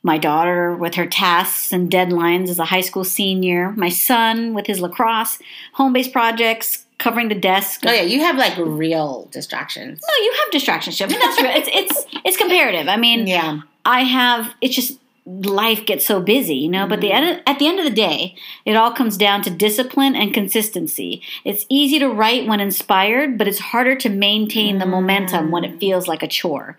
my 0.01 0.17
daughter 0.17 0.75
with 0.75 0.95
her 0.95 1.05
tasks 1.05 1.71
and 1.73 1.91
deadlines 1.91 2.47
as 2.49 2.57
a 2.57 2.65
high 2.65 2.81
school 2.81 3.03
senior, 3.03 3.71
my 3.73 3.89
son 3.89 4.53
with 4.53 4.65
his 4.65 4.79
lacrosse, 4.79 5.39
home 5.73 5.93
based 5.93 6.13
projects, 6.13 6.85
covering 6.99 7.27
the 7.27 7.35
desk. 7.35 7.81
Oh 7.85 7.91
yeah, 7.91 8.01
you 8.01 8.21
have 8.21 8.37
like 8.37 8.57
real 8.57 9.27
distractions. 9.31 9.99
No, 10.01 10.23
you 10.23 10.33
have 10.41 10.51
distractions. 10.51 11.01
I 11.01 11.05
mean, 11.07 11.19
that's 11.19 11.41
real. 11.41 11.51
It's 11.53 11.69
it's 11.71 12.05
it's 12.25 12.37
comparative. 12.37 12.87
I 12.87 12.95
mean, 12.95 13.27
Yeah. 13.27 13.61
I 13.85 14.03
have. 14.03 14.53
It's 14.61 14.75
just 14.75 14.99
life 15.29 15.85
gets 15.85 16.05
so 16.05 16.19
busy, 16.19 16.55
you 16.55 16.69
know. 16.69 16.87
But 16.87 17.01
the 17.01 17.09
mm-hmm. 17.09 17.23
end, 17.23 17.43
at 17.45 17.59
the 17.59 17.67
end 17.67 17.79
of 17.79 17.85
the 17.85 17.91
day, 17.91 18.35
it 18.65 18.75
all 18.75 18.91
comes 18.91 19.17
down 19.17 19.41
to 19.43 19.49
discipline 19.49 20.15
and 20.15 20.33
consistency. 20.33 21.21
It's 21.45 21.65
easy 21.69 21.99
to 21.99 22.09
write 22.09 22.47
when 22.47 22.59
inspired, 22.59 23.37
but 23.37 23.47
it's 23.47 23.59
harder 23.59 23.95
to 23.97 24.09
maintain 24.09 24.79
the 24.79 24.85
momentum 24.85 25.51
when 25.51 25.63
it 25.63 25.75
mm. 25.75 25.79
feels 25.79 26.07
like 26.07 26.23
a 26.23 26.27
chore. 26.27 26.77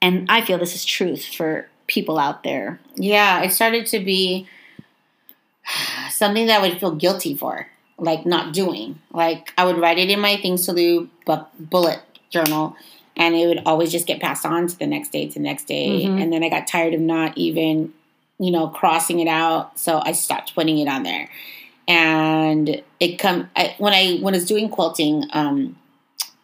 And 0.00 0.26
I 0.30 0.40
feel 0.40 0.58
this 0.58 0.74
is 0.74 0.84
truth 0.84 1.26
for 1.26 1.68
people 1.86 2.18
out 2.18 2.42
there. 2.42 2.80
Yeah, 2.96 3.42
it 3.42 3.52
started 3.52 3.86
to 3.88 4.02
be 4.02 4.48
something 6.10 6.46
that 6.46 6.60
I 6.60 6.68
would 6.68 6.80
feel 6.80 6.94
guilty 6.94 7.34
for, 7.34 7.66
like 7.98 8.24
not 8.24 8.54
doing. 8.54 8.98
Like 9.12 9.52
I 9.58 9.66
would 9.66 9.78
write 9.78 9.98
it 9.98 10.08
in 10.08 10.20
my 10.20 10.36
things 10.36 10.66
to 10.66 10.74
do 10.74 11.10
bu- 11.26 11.44
bullet 11.58 12.00
journal, 12.30 12.76
and 13.20 13.36
it 13.36 13.46
would 13.46 13.62
always 13.66 13.92
just 13.92 14.06
get 14.06 14.18
passed 14.20 14.44
on 14.46 14.66
to 14.66 14.76
the 14.78 14.86
next 14.86 15.12
day, 15.12 15.28
to 15.28 15.34
the 15.34 15.40
next 15.40 15.64
day, 15.68 16.06
Mhm. 16.06 16.20
and 16.22 16.32
then 16.32 16.42
I 16.42 16.48
got 16.48 16.66
tired 16.66 16.94
of 16.94 17.00
not 17.00 17.36
even, 17.38 17.92
you 18.38 18.50
know, 18.50 18.66
crossing 18.68 19.20
it 19.20 19.28
out, 19.28 19.78
so 19.78 20.00
I 20.04 20.12
stopped 20.12 20.54
putting 20.54 20.78
it 20.78 20.88
on 20.88 21.02
there. 21.04 21.28
And 21.86 22.82
it 22.98 23.18
come 23.18 23.48
I, 23.56 23.74
when 23.78 23.92
I 23.92 24.16
when 24.18 24.34
I 24.34 24.38
was 24.38 24.46
doing 24.46 24.68
quilting. 24.68 25.24
Um, 25.32 25.76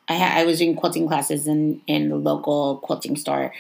I, 0.09 0.15
ha- 0.17 0.35
I 0.39 0.45
was 0.45 0.59
doing 0.61 0.77
quilting 0.77 1.09
classes 1.09 1.49
in 1.49 1.81
in 1.87 2.11
the 2.11 2.17
local 2.17 2.77
quilting 2.77 3.17
store. 3.17 3.53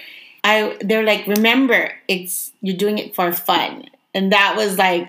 I 0.44 0.76
they're 0.80 1.02
like, 1.02 1.26
remember, 1.26 1.90
it's 2.06 2.52
you're 2.60 2.76
doing 2.76 2.98
it 2.98 3.14
for 3.16 3.32
fun, 3.32 3.88
and 4.14 4.32
that 4.32 4.54
was 4.56 4.78
like, 4.78 5.08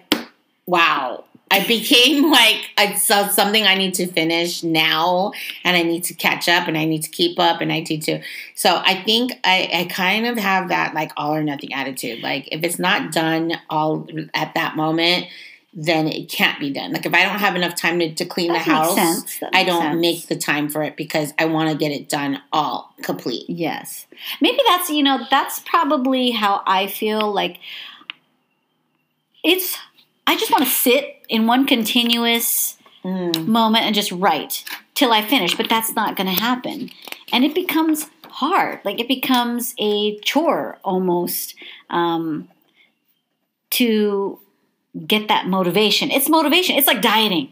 wow. 0.65 1.23
I 1.49 1.65
became 1.65 2.29
like 2.29 2.69
I 2.77 2.95
saw 2.95 3.27
something 3.27 3.63
I 3.65 3.75
need 3.75 3.93
to 3.95 4.07
finish 4.07 4.63
now, 4.63 5.31
and 5.63 5.77
I 5.77 5.83
need 5.83 6.03
to 6.05 6.13
catch 6.13 6.49
up, 6.49 6.67
and 6.67 6.77
I 6.77 6.85
need 6.85 7.03
to 7.03 7.09
keep 7.09 7.39
up, 7.39 7.61
and 7.61 7.71
I 7.71 7.79
need 7.79 8.03
to. 8.03 8.21
So 8.55 8.81
I 8.83 9.01
think 9.03 9.33
I, 9.43 9.69
I 9.73 9.85
kind 9.85 10.27
of 10.27 10.37
have 10.37 10.69
that 10.69 10.93
like 10.93 11.11
all 11.15 11.33
or 11.33 11.43
nothing 11.43 11.73
attitude. 11.73 12.21
Like 12.21 12.49
if 12.51 12.63
it's 12.63 12.79
not 12.79 13.11
done 13.11 13.53
all 13.69 14.07
at 14.33 14.53
that 14.55 14.75
moment, 14.75 15.27
then 15.73 16.07
it 16.07 16.27
can't 16.27 16.59
be 16.59 16.71
done. 16.71 16.91
Like 16.91 17.05
if 17.05 17.13
I 17.13 17.23
don't 17.23 17.39
have 17.39 17.55
enough 17.55 17.75
time 17.75 17.99
to, 17.99 18.13
to 18.15 18.25
clean 18.25 18.51
That 18.51 18.65
the 18.65 18.71
house, 18.71 19.39
I 19.53 19.63
don't 19.63 19.81
sense. 19.83 20.01
make 20.01 20.27
the 20.27 20.35
time 20.35 20.69
for 20.69 20.81
it 20.81 20.97
because 20.97 21.33
I 21.37 21.45
want 21.45 21.69
to 21.69 21.77
get 21.77 21.91
it 21.91 22.09
done 22.09 22.41
all 22.51 22.93
complete. 23.03 23.47
Yes. 23.47 24.07
Maybe 24.41 24.59
that's, 24.65 24.89
you 24.89 25.03
know, 25.03 25.19
that's 25.29 25.59
probably 25.59 26.31
how 26.31 26.63
I 26.65 26.87
feel 26.87 27.31
like 27.31 27.59
it's 29.43 29.77
I 30.25 30.35
just 30.35 30.51
want 30.51 30.63
to 30.63 30.69
sit 30.69 31.16
in 31.29 31.47
one 31.47 31.65
continuous 31.65 32.73
Mm. 33.03 33.47
moment 33.47 33.85
and 33.85 33.95
just 33.95 34.11
write 34.11 34.65
till 34.93 35.13
I 35.13 35.21
finish, 35.21 35.55
but 35.55 35.69
that's 35.69 35.95
not 35.95 36.17
going 36.17 36.27
to 36.27 36.41
happen. 36.41 36.89
And 37.31 37.45
it 37.45 37.55
becomes 37.55 38.07
hard. 38.29 38.79
Like 38.83 38.99
it 38.99 39.07
becomes 39.07 39.73
a 39.79 40.17
chore 40.21 40.77
almost 40.83 41.55
um, 41.89 42.49
to 43.71 44.39
get 45.05 45.27
that 45.29 45.47
motivation. 45.47 46.11
It's 46.11 46.27
motivation. 46.27 46.75
It's 46.75 46.87
like 46.87 47.01
dieting. 47.01 47.51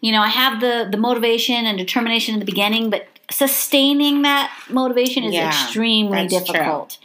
You 0.00 0.12
know, 0.12 0.20
I 0.22 0.28
have 0.28 0.60
the 0.60 0.86
the 0.90 0.98
motivation 0.98 1.66
and 1.66 1.76
determination 1.76 2.34
in 2.34 2.38
the 2.40 2.46
beginning, 2.46 2.90
but 2.90 3.08
sustaining 3.30 4.22
that 4.22 4.52
motivation 4.70 5.24
is 5.24 5.34
Yeah, 5.34 5.48
extremely 5.48 6.28
that's 6.28 6.44
true. 6.44 6.52
difficult. 6.52 6.98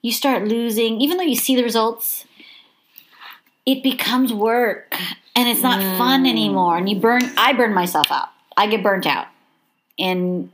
You 0.00 0.12
start 0.12 0.46
losing, 0.48 1.00
even 1.00 1.16
though 1.18 1.24
you 1.24 1.36
see 1.36 1.54
the 1.56 1.64
results, 1.64 2.24
it 3.66 3.82
becomes 3.82 4.32
work 4.32 4.96
and 5.36 5.48
it's 5.48 5.62
not 5.62 5.80
fun 5.98 6.24
Mm. 6.24 6.28
anymore. 6.30 6.76
And 6.76 6.88
you 6.88 6.96
burn, 6.96 7.22
I 7.36 7.52
burn 7.54 7.72
myself 7.74 8.10
out. 8.10 8.28
I 8.56 8.66
get 8.66 8.82
burnt 8.82 9.06
out. 9.06 9.26
And 9.98 10.50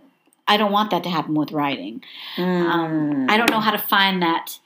I 0.47 0.57
don't 0.57 0.73
want 0.73 0.90
that 0.90 1.02
to 1.05 1.09
happen 1.11 1.35
with 1.35 1.52
writing. 1.52 2.02
Um, 2.38 2.47
Mm. 3.26 3.31
I 3.31 3.37
don't 3.37 3.50
know 3.50 3.61
how 3.61 3.71
to 3.73 3.79
find 3.79 4.23
that, 4.23 4.59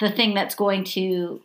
the 0.00 0.10
thing 0.10 0.32
that's 0.34 0.54
going 0.54 0.84
to 0.84 1.40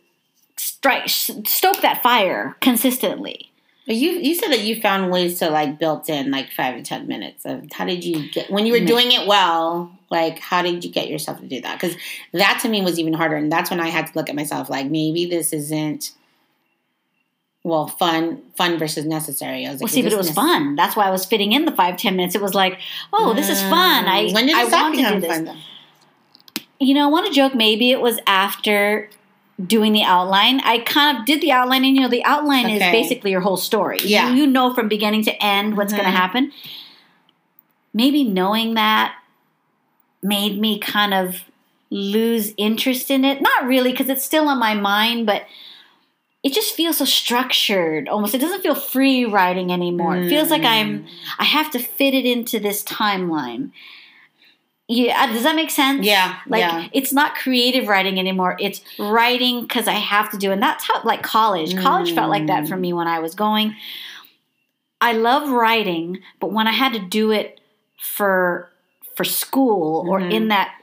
strike, 0.56 1.08
stoke 1.08 1.80
that 1.82 2.02
fire 2.02 2.56
consistently. 2.60 3.50
But 3.86 3.96
you 3.96 4.12
you 4.12 4.34
said 4.34 4.50
that 4.50 4.60
you 4.60 4.80
found 4.80 5.10
ways 5.10 5.38
to 5.40 5.50
like 5.50 5.78
built 5.78 6.08
in 6.08 6.30
like 6.30 6.50
five 6.52 6.76
to 6.76 6.82
ten 6.82 7.06
minutes 7.06 7.44
of 7.44 7.70
how 7.72 7.84
did 7.84 8.02
you 8.02 8.30
get 8.30 8.50
when 8.50 8.64
you 8.64 8.72
were 8.72 8.78
mm-hmm. 8.78 8.86
doing 8.86 9.12
it 9.12 9.26
well 9.26 9.92
like 10.10 10.38
how 10.38 10.62
did 10.62 10.84
you 10.84 10.90
get 10.90 11.08
yourself 11.08 11.40
to 11.40 11.46
do 11.46 11.60
that 11.60 11.78
because 11.78 11.96
that 12.32 12.58
to 12.62 12.68
me 12.68 12.80
was 12.80 12.98
even 12.98 13.12
harder 13.12 13.36
and 13.36 13.52
that's 13.52 13.68
when 13.68 13.80
i 13.80 13.88
had 13.88 14.06
to 14.06 14.12
look 14.14 14.30
at 14.30 14.34
myself 14.34 14.70
like 14.70 14.90
maybe 14.90 15.26
this 15.26 15.52
isn't 15.52 16.12
well 17.62 17.86
fun 17.86 18.40
fun 18.56 18.78
versus 18.78 19.04
necessary 19.04 19.66
i 19.66 19.70
was 19.72 19.80
Well, 19.80 19.86
like 19.86 19.92
see, 19.92 20.02
but 20.02 20.12
it 20.12 20.18
was 20.18 20.30
fun. 20.30 20.76
That's 20.76 20.96
why 20.96 21.06
I 21.06 21.10
was 21.10 21.24
fitting 21.24 21.52
in 21.52 21.64
the 21.64 21.72
five 21.72 21.96
ten 21.96 22.16
minutes. 22.16 22.34
It 22.34 22.42
was 22.42 22.54
like, 22.54 22.78
oh, 23.12 23.34
this 23.34 23.48
is 23.48 23.60
fun. 23.62 24.04
I 24.06 24.26
mm. 24.26 24.34
when 24.34 24.46
did 24.46 24.54
I 24.54 24.68
stop 24.68 24.94
want 24.94 24.96
to 24.96 25.14
do 25.14 25.20
this. 25.20 25.36
fun? 25.36 25.58
You 26.78 26.94
know, 26.94 27.04
I 27.08 27.10
want 27.10 27.26
to 27.26 27.32
joke. 27.32 27.54
Maybe 27.54 27.90
it 27.90 28.00
was 28.00 28.18
after 28.26 29.08
doing 29.64 29.92
the 29.92 30.02
outline. 30.02 30.60
I 30.60 30.78
kind 30.78 31.18
of 31.18 31.24
did 31.26 31.40
the 31.40 31.52
outline, 31.52 31.84
and 31.84 31.94
you 31.94 32.02
know, 32.02 32.08
the 32.08 32.24
outline 32.24 32.68
is 32.70 32.80
basically 32.80 33.30
your 33.30 33.40
whole 33.40 33.56
story. 33.56 33.98
Yeah. 34.02 34.30
you, 34.30 34.42
you 34.42 34.46
know 34.46 34.74
from 34.74 34.88
beginning 34.88 35.24
to 35.24 35.42
end 35.44 35.76
what's 35.76 35.92
going 35.92 36.04
to 36.04 36.10
happen. 36.10 36.52
Maybe 37.92 38.24
knowing 38.24 38.74
that 38.74 39.14
made 40.22 40.58
me 40.60 40.78
kind 40.78 41.14
of 41.14 41.42
lose 41.90 42.52
interest 42.56 43.10
in 43.10 43.24
it. 43.24 43.40
Not 43.40 43.66
really, 43.66 43.92
because 43.92 44.08
it's 44.08 44.24
still 44.24 44.48
on 44.48 44.58
my 44.58 44.74
mind, 44.74 45.26
but 45.26 45.44
it 46.42 46.52
just 46.52 46.74
feels 46.74 46.98
so 46.98 47.04
structured. 47.04 48.08
Almost, 48.08 48.34
it 48.34 48.40
doesn't 48.40 48.62
feel 48.62 48.74
free 48.74 49.24
writing 49.24 49.72
anymore. 49.72 50.16
It 50.16 50.28
feels 50.28 50.50
like 50.50 50.62
Mm. 50.62 50.66
I'm. 50.66 51.06
I 51.38 51.44
have 51.44 51.70
to 51.70 51.78
fit 51.78 52.14
it 52.14 52.26
into 52.26 52.58
this 52.58 52.82
timeline. 52.82 53.70
Yeah, 54.86 55.26
does 55.32 55.44
that 55.44 55.56
make 55.56 55.70
sense? 55.70 56.04
Yeah, 56.04 56.36
Like 56.46 56.60
yeah. 56.60 56.88
it's 56.92 57.10
not 57.12 57.34
creative 57.36 57.88
writing 57.88 58.18
anymore. 58.18 58.56
It's 58.60 58.82
writing 58.98 59.62
because 59.62 59.88
I 59.88 59.94
have 59.94 60.30
to 60.32 60.36
do, 60.36 60.52
and 60.52 60.62
that's 60.62 60.86
how 60.86 61.02
like 61.04 61.22
college. 61.22 61.74
College 61.76 62.14
felt 62.14 62.28
like 62.28 62.46
that 62.48 62.64
Mm. 62.64 62.68
for 62.68 62.76
me 62.76 62.92
when 62.92 63.08
I 63.08 63.18
was 63.20 63.34
going. 63.34 63.76
I 65.00 65.12
love 65.12 65.48
writing, 65.50 66.18
but 66.40 66.52
when 66.52 66.66
I 66.66 66.72
had 66.72 66.92
to 66.92 66.98
do 66.98 67.30
it 67.30 67.60
for 67.98 68.68
for 69.16 69.24
school 69.24 70.04
or 70.08 70.20
Mhm. 70.20 70.32
in 70.32 70.48
that 70.48 70.74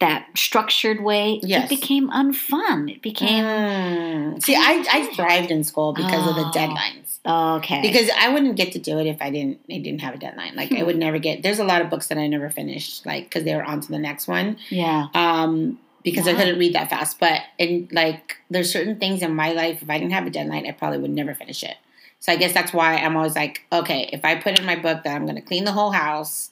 that 0.00 0.26
structured 0.36 1.02
way, 1.02 1.40
Yes. 1.42 1.64
it 1.64 1.68
became 1.68 2.08
unfun. 2.10 2.90
It 2.90 3.02
became 3.02 3.44
Mm. 3.44 4.42
See, 4.42 4.54
I, 4.56 4.82
I 4.90 5.06
thrived 5.14 5.50
in 5.50 5.62
school 5.64 5.92
because 5.92 6.26
of 6.26 6.36
the 6.36 6.46
Oh. 6.46 6.50
deadlines. 6.54 7.09
Okay. 7.26 7.82
Because 7.82 8.10
I 8.18 8.28
wouldn't 8.30 8.56
get 8.56 8.72
to 8.72 8.78
do 8.78 8.98
it 8.98 9.06
if 9.06 9.20
I 9.20 9.30
didn't 9.30 9.60
I 9.70 9.78
didn't 9.78 10.00
have 10.00 10.14
a 10.14 10.18
deadline. 10.18 10.56
Like 10.56 10.72
I 10.72 10.82
would 10.82 10.96
never 10.96 11.18
get. 11.18 11.42
There's 11.42 11.58
a 11.58 11.64
lot 11.64 11.82
of 11.82 11.90
books 11.90 12.08
that 12.08 12.18
I 12.18 12.26
never 12.26 12.50
finished, 12.50 13.04
like 13.04 13.24
because 13.24 13.44
they 13.44 13.54
were 13.54 13.64
on 13.64 13.80
to 13.80 13.88
the 13.88 13.98
next 13.98 14.26
one. 14.26 14.56
yeah, 14.70 15.08
Um, 15.14 15.78
because 16.02 16.26
I 16.26 16.34
couldn't 16.34 16.58
read 16.58 16.74
that 16.74 16.88
fast. 16.88 17.20
But 17.20 17.42
in 17.58 17.88
like, 17.92 18.36
there's 18.48 18.72
certain 18.72 18.98
things 18.98 19.22
in 19.22 19.34
my 19.34 19.52
life. 19.52 19.82
If 19.82 19.90
I 19.90 19.98
didn't 19.98 20.12
have 20.12 20.26
a 20.26 20.30
deadline, 20.30 20.66
I 20.66 20.72
probably 20.72 20.98
would 20.98 21.10
never 21.10 21.34
finish 21.34 21.62
it. 21.62 21.76
So 22.20 22.32
I 22.32 22.36
guess 22.36 22.52
that's 22.52 22.72
why 22.72 22.96
I'm 22.96 23.16
always 23.16 23.34
like, 23.34 23.62
okay, 23.72 24.08
if 24.12 24.24
I 24.24 24.36
put 24.36 24.58
in 24.58 24.66
my 24.66 24.76
book 24.76 25.04
that 25.04 25.14
I'm 25.14 25.24
going 25.24 25.36
to 25.36 25.42
clean 25.42 25.64
the 25.64 25.72
whole 25.72 25.90
house 25.90 26.50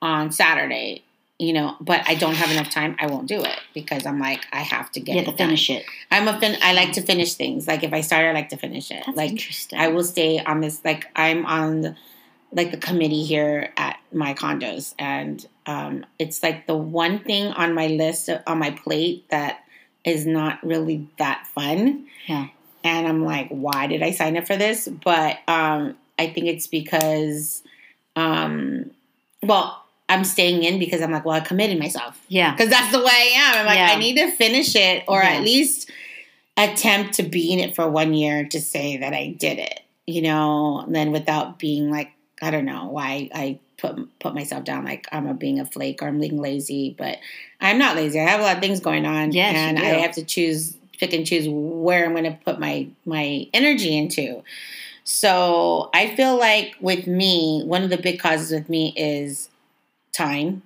on 0.00 0.30
Saturday, 0.32 1.02
you 1.38 1.52
know, 1.52 1.76
but 1.80 2.02
I 2.06 2.14
don't 2.14 2.34
have 2.34 2.50
enough 2.50 2.70
time, 2.70 2.96
I 3.00 3.06
won't 3.06 3.26
do 3.26 3.42
it 3.42 3.58
because 3.72 4.06
I'm 4.06 4.20
like, 4.20 4.44
I 4.52 4.60
have 4.60 4.92
to 4.92 5.00
get 5.00 5.16
you 5.16 5.22
it 5.22 5.24
to 5.24 5.32
finish 5.32 5.68
it. 5.68 5.84
I'm 6.10 6.28
a 6.28 6.38
fin. 6.38 6.56
I 6.62 6.74
like 6.74 6.92
to 6.92 7.02
finish 7.02 7.34
things. 7.34 7.66
Like 7.66 7.82
if 7.82 7.92
I 7.92 8.02
start, 8.02 8.26
I 8.26 8.32
like 8.32 8.50
to 8.50 8.56
finish 8.56 8.90
it. 8.90 9.02
That's 9.04 9.16
like 9.16 9.30
interesting. 9.32 9.78
I 9.78 9.88
will 9.88 10.04
stay 10.04 10.38
on 10.38 10.60
this. 10.60 10.84
Like 10.84 11.06
I'm 11.16 11.44
on 11.46 11.80
the, 11.80 11.96
like 12.52 12.70
the 12.70 12.76
committee 12.76 13.24
here 13.24 13.72
at 13.76 13.98
my 14.12 14.34
condos, 14.34 14.94
and 14.96 15.44
um, 15.66 16.06
it's 16.20 16.42
like 16.42 16.68
the 16.68 16.76
one 16.76 17.18
thing 17.18 17.46
on 17.46 17.74
my 17.74 17.88
list 17.88 18.30
on 18.46 18.58
my 18.58 18.70
plate 18.70 19.28
that 19.30 19.64
is 20.04 20.26
not 20.26 20.64
really 20.64 21.08
that 21.18 21.48
fun. 21.48 22.06
Yeah. 22.26 22.46
And 22.84 23.08
I'm 23.08 23.24
like, 23.24 23.48
why 23.48 23.86
did 23.86 24.02
I 24.02 24.10
sign 24.10 24.36
up 24.36 24.46
for 24.46 24.56
this? 24.56 24.86
But 24.86 25.38
um, 25.48 25.96
I 26.18 26.28
think 26.28 26.46
it's 26.46 26.66
because, 26.66 27.62
um, 28.14 28.90
well, 29.42 29.83
I'm 30.08 30.24
staying 30.24 30.62
in 30.62 30.78
because 30.78 31.00
I'm 31.00 31.10
like, 31.10 31.24
well, 31.24 31.34
I 31.36 31.40
committed 31.40 31.78
myself 31.78 32.20
Yeah, 32.28 32.52
because 32.54 32.68
that's 32.70 32.92
the 32.92 32.98
way 32.98 33.04
I 33.10 33.32
am. 33.36 33.54
I'm 33.60 33.66
like, 33.66 33.76
Yeah. 33.76 33.88
I 33.92 33.96
need 33.96 34.16
to 34.16 34.30
finish 34.32 34.76
it 34.76 35.04
or 35.08 35.22
Yeah. 35.22 35.30
at 35.30 35.42
least 35.42 35.90
attempt 36.56 37.14
to 37.14 37.22
be 37.22 37.52
in 37.52 37.58
it 37.58 37.74
for 37.74 37.88
one 37.88 38.14
year 38.14 38.44
to 38.48 38.60
say 38.60 38.98
that 38.98 39.12
I 39.14 39.28
did 39.38 39.58
it, 39.58 39.80
you 40.06 40.22
know, 40.22 40.80
and 40.80 40.94
then 40.94 41.10
without 41.10 41.58
being 41.58 41.90
like, 41.90 42.10
I 42.42 42.50
don't 42.50 42.64
know 42.66 42.86
why 42.88 43.30
I 43.34 43.58
put 43.78 44.18
put 44.20 44.34
myself 44.34 44.64
down 44.64 44.84
like 44.84 45.06
I'm 45.10 45.26
a 45.26 45.34
being 45.34 45.58
a 45.58 45.66
flake 45.66 46.02
or 46.02 46.06
I'm 46.08 46.20
being 46.20 46.40
lazy, 46.40 46.94
but 46.96 47.18
I'm 47.60 47.78
not 47.78 47.96
lazy. 47.96 48.20
I 48.20 48.28
have 48.28 48.40
a 48.40 48.42
lot 48.42 48.56
of 48.56 48.62
things 48.62 48.80
going 48.80 49.06
on, 49.06 49.32
Yes, 49.32 49.54
and. 49.56 49.78
I 49.78 50.00
have 50.02 50.12
to 50.12 50.24
choose, 50.24 50.76
pick 50.98 51.12
and 51.12 51.26
choose 51.26 51.46
where 51.48 52.04
I'm 52.04 52.12
going 52.12 52.24
to 52.24 52.38
put 52.44 52.60
my 52.60 52.88
my 53.06 53.48
energy 53.54 53.96
into. 53.96 54.42
So 55.04 55.90
I 55.92 56.14
feel 56.14 56.38
like 56.38 56.76
with 56.80 57.06
me, 57.06 57.62
one 57.64 57.82
of 57.82 57.90
the 57.90 57.98
big 57.98 58.20
causes 58.20 58.50
with 58.52 58.68
me 58.68 58.92
is 58.96 59.48
time 60.14 60.62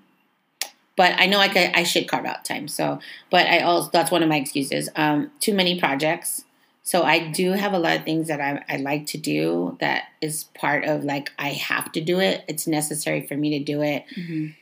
but 0.96 1.14
I 1.16 1.26
know 1.26 1.38
I 1.38 1.46
could, 1.46 1.70
I 1.74 1.84
should 1.84 2.08
carve 2.08 2.26
out 2.26 2.44
time. 2.44 2.66
So, 2.66 2.98
but 3.30 3.46
I 3.46 3.61
also 3.61 3.88
that's 3.92 4.11
one 4.11 4.24
of 4.24 4.28
my 4.28 4.34
excuses. 4.37 4.88
Um, 4.96 5.30
too 5.38 5.54
many 5.54 5.78
projects. 5.78 6.42
So 6.82 7.04
I 7.04 7.28
do 7.28 7.52
have 7.52 7.72
a 7.72 7.78
lot 7.78 7.96
of 7.96 8.04
things 8.04 8.26
that 8.26 8.40
I, 8.40 8.64
I 8.68 8.78
like 8.78 9.06
to 9.06 9.18
do 9.18 9.76
that 9.78 10.04
is 10.20 10.44
part 10.58 10.84
of 10.84 11.04
like 11.04 11.30
I 11.38 11.50
have 11.50 11.92
to 11.92 12.00
do 12.00 12.18
it. 12.18 12.44
It's 12.48 12.66
necessary 12.66 13.24
for 13.24 13.37
me 13.37 13.56
to 13.58 13.64
do 13.64 13.80
it 13.80 14.06
Mhm. 14.18 14.54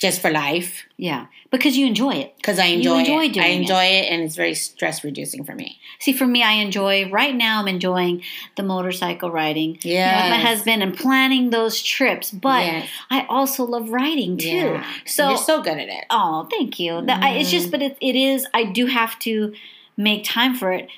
Just 0.00 0.20
for 0.20 0.30
life 0.30 0.84
yeah, 0.96 1.26
because 1.50 1.76
you 1.76 1.86
enjoy 1.86 2.14
it. 2.14 2.36
because 2.36 2.58
I 2.58 2.66
enjoy, 2.66 2.94
You 2.94 3.00
enjoy, 3.00 3.24
it. 3.26 3.32
doing 3.34 3.46
I 3.46 3.48
enjoy 3.50 3.84
it. 3.84 4.10
and 4.10 4.22
it's 4.22 4.36
very 4.36 4.54
stress 4.54 5.02
reducing 5.04 5.44
for 5.44 5.54
me. 5.54 5.78
See, 5.98 6.12
for 6.12 6.26
me, 6.26 6.42
I 6.42 6.52
enjoy 6.52 7.08
right 7.10 7.34
now. 7.34 7.60
I'm 7.60 7.68
enjoying 7.68 8.22
the 8.56 8.62
motorcycle 8.62 9.30
riding. 9.30 9.78
you 9.82 9.94
know, 9.94 10.20
with 10.22 10.30
my 10.30 10.40
husband 10.40 10.82
and 10.82 10.96
planning 10.96 11.50
those 11.50 11.82
trips. 11.82 12.30
But 12.30 12.64
Yes. 12.64 12.88
I 13.10 13.26
also 13.28 13.64
love 13.64 13.88
writing 13.90 14.36
too. 14.36 14.48
Yeah. 14.48 14.86
So, 15.06 15.28
you're 15.30 15.38
so 15.38 15.62
good 15.62 15.78
at 15.78 15.88
it. 15.88 16.04
oh, 16.10 16.46
thank 16.50 16.78
you. 16.78 17.04
I- 17.08 17.30
it's 17.38 17.50
just, 17.50 17.68
Mm. 17.68 17.70
but 17.72 17.82
it, 17.82 17.96
it 18.00 18.16
is. 18.16 18.46
I 18.54 18.64
do 18.64 18.86
have 18.86 19.18
to 19.20 19.54
make 19.96 20.24
time 20.24 20.54
for 20.54 20.72
it. 20.72 20.88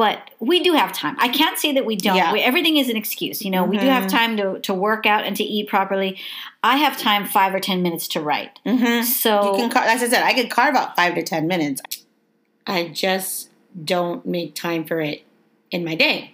But 0.00 0.30
we 0.40 0.62
do 0.62 0.72
have 0.72 0.94
time. 0.94 1.14
I 1.18 1.28
can't 1.28 1.58
say 1.58 1.74
that 1.74 1.84
we 1.84 1.94
don't. 1.94 2.16
Yeah. 2.16 2.32
We, 2.32 2.40
everything 2.40 2.78
is 2.78 2.88
an 2.88 2.96
excuse. 2.96 3.44
You 3.44 3.50
know, 3.50 3.64
we 3.64 3.76
do 3.76 3.84
have 3.84 4.04
Mhm. 4.04 4.08
time 4.08 4.36
to, 4.38 4.58
to 4.60 4.72
work 4.72 5.04
out 5.04 5.26
and 5.26 5.36
to 5.36 5.44
eat 5.44 5.68
properly. 5.68 6.16
I 6.64 6.78
have 6.78 6.96
time 6.96 7.26
five 7.26 7.54
or 7.54 7.60
10 7.60 7.82
minutes 7.82 8.08
to 8.08 8.20
write. 8.22 8.58
Mm-hmm. 8.64 9.02
So, 9.02 9.58
You 9.58 9.68
can, 9.68 9.76
as 9.76 10.02
I 10.02 10.08
said, 10.08 10.22
I 10.22 10.32
could 10.32 10.48
carve 10.48 10.74
out 10.74 10.96
five 10.96 11.16
to 11.16 11.22
ten 11.22 11.46
minutes. 11.46 11.82
I 12.66 12.88
just 12.88 13.50
don't 13.84 14.24
make 14.24 14.54
time 14.54 14.84
for 14.86 15.02
it 15.02 15.22
in 15.70 15.84
my 15.84 15.96
day. 15.96 16.32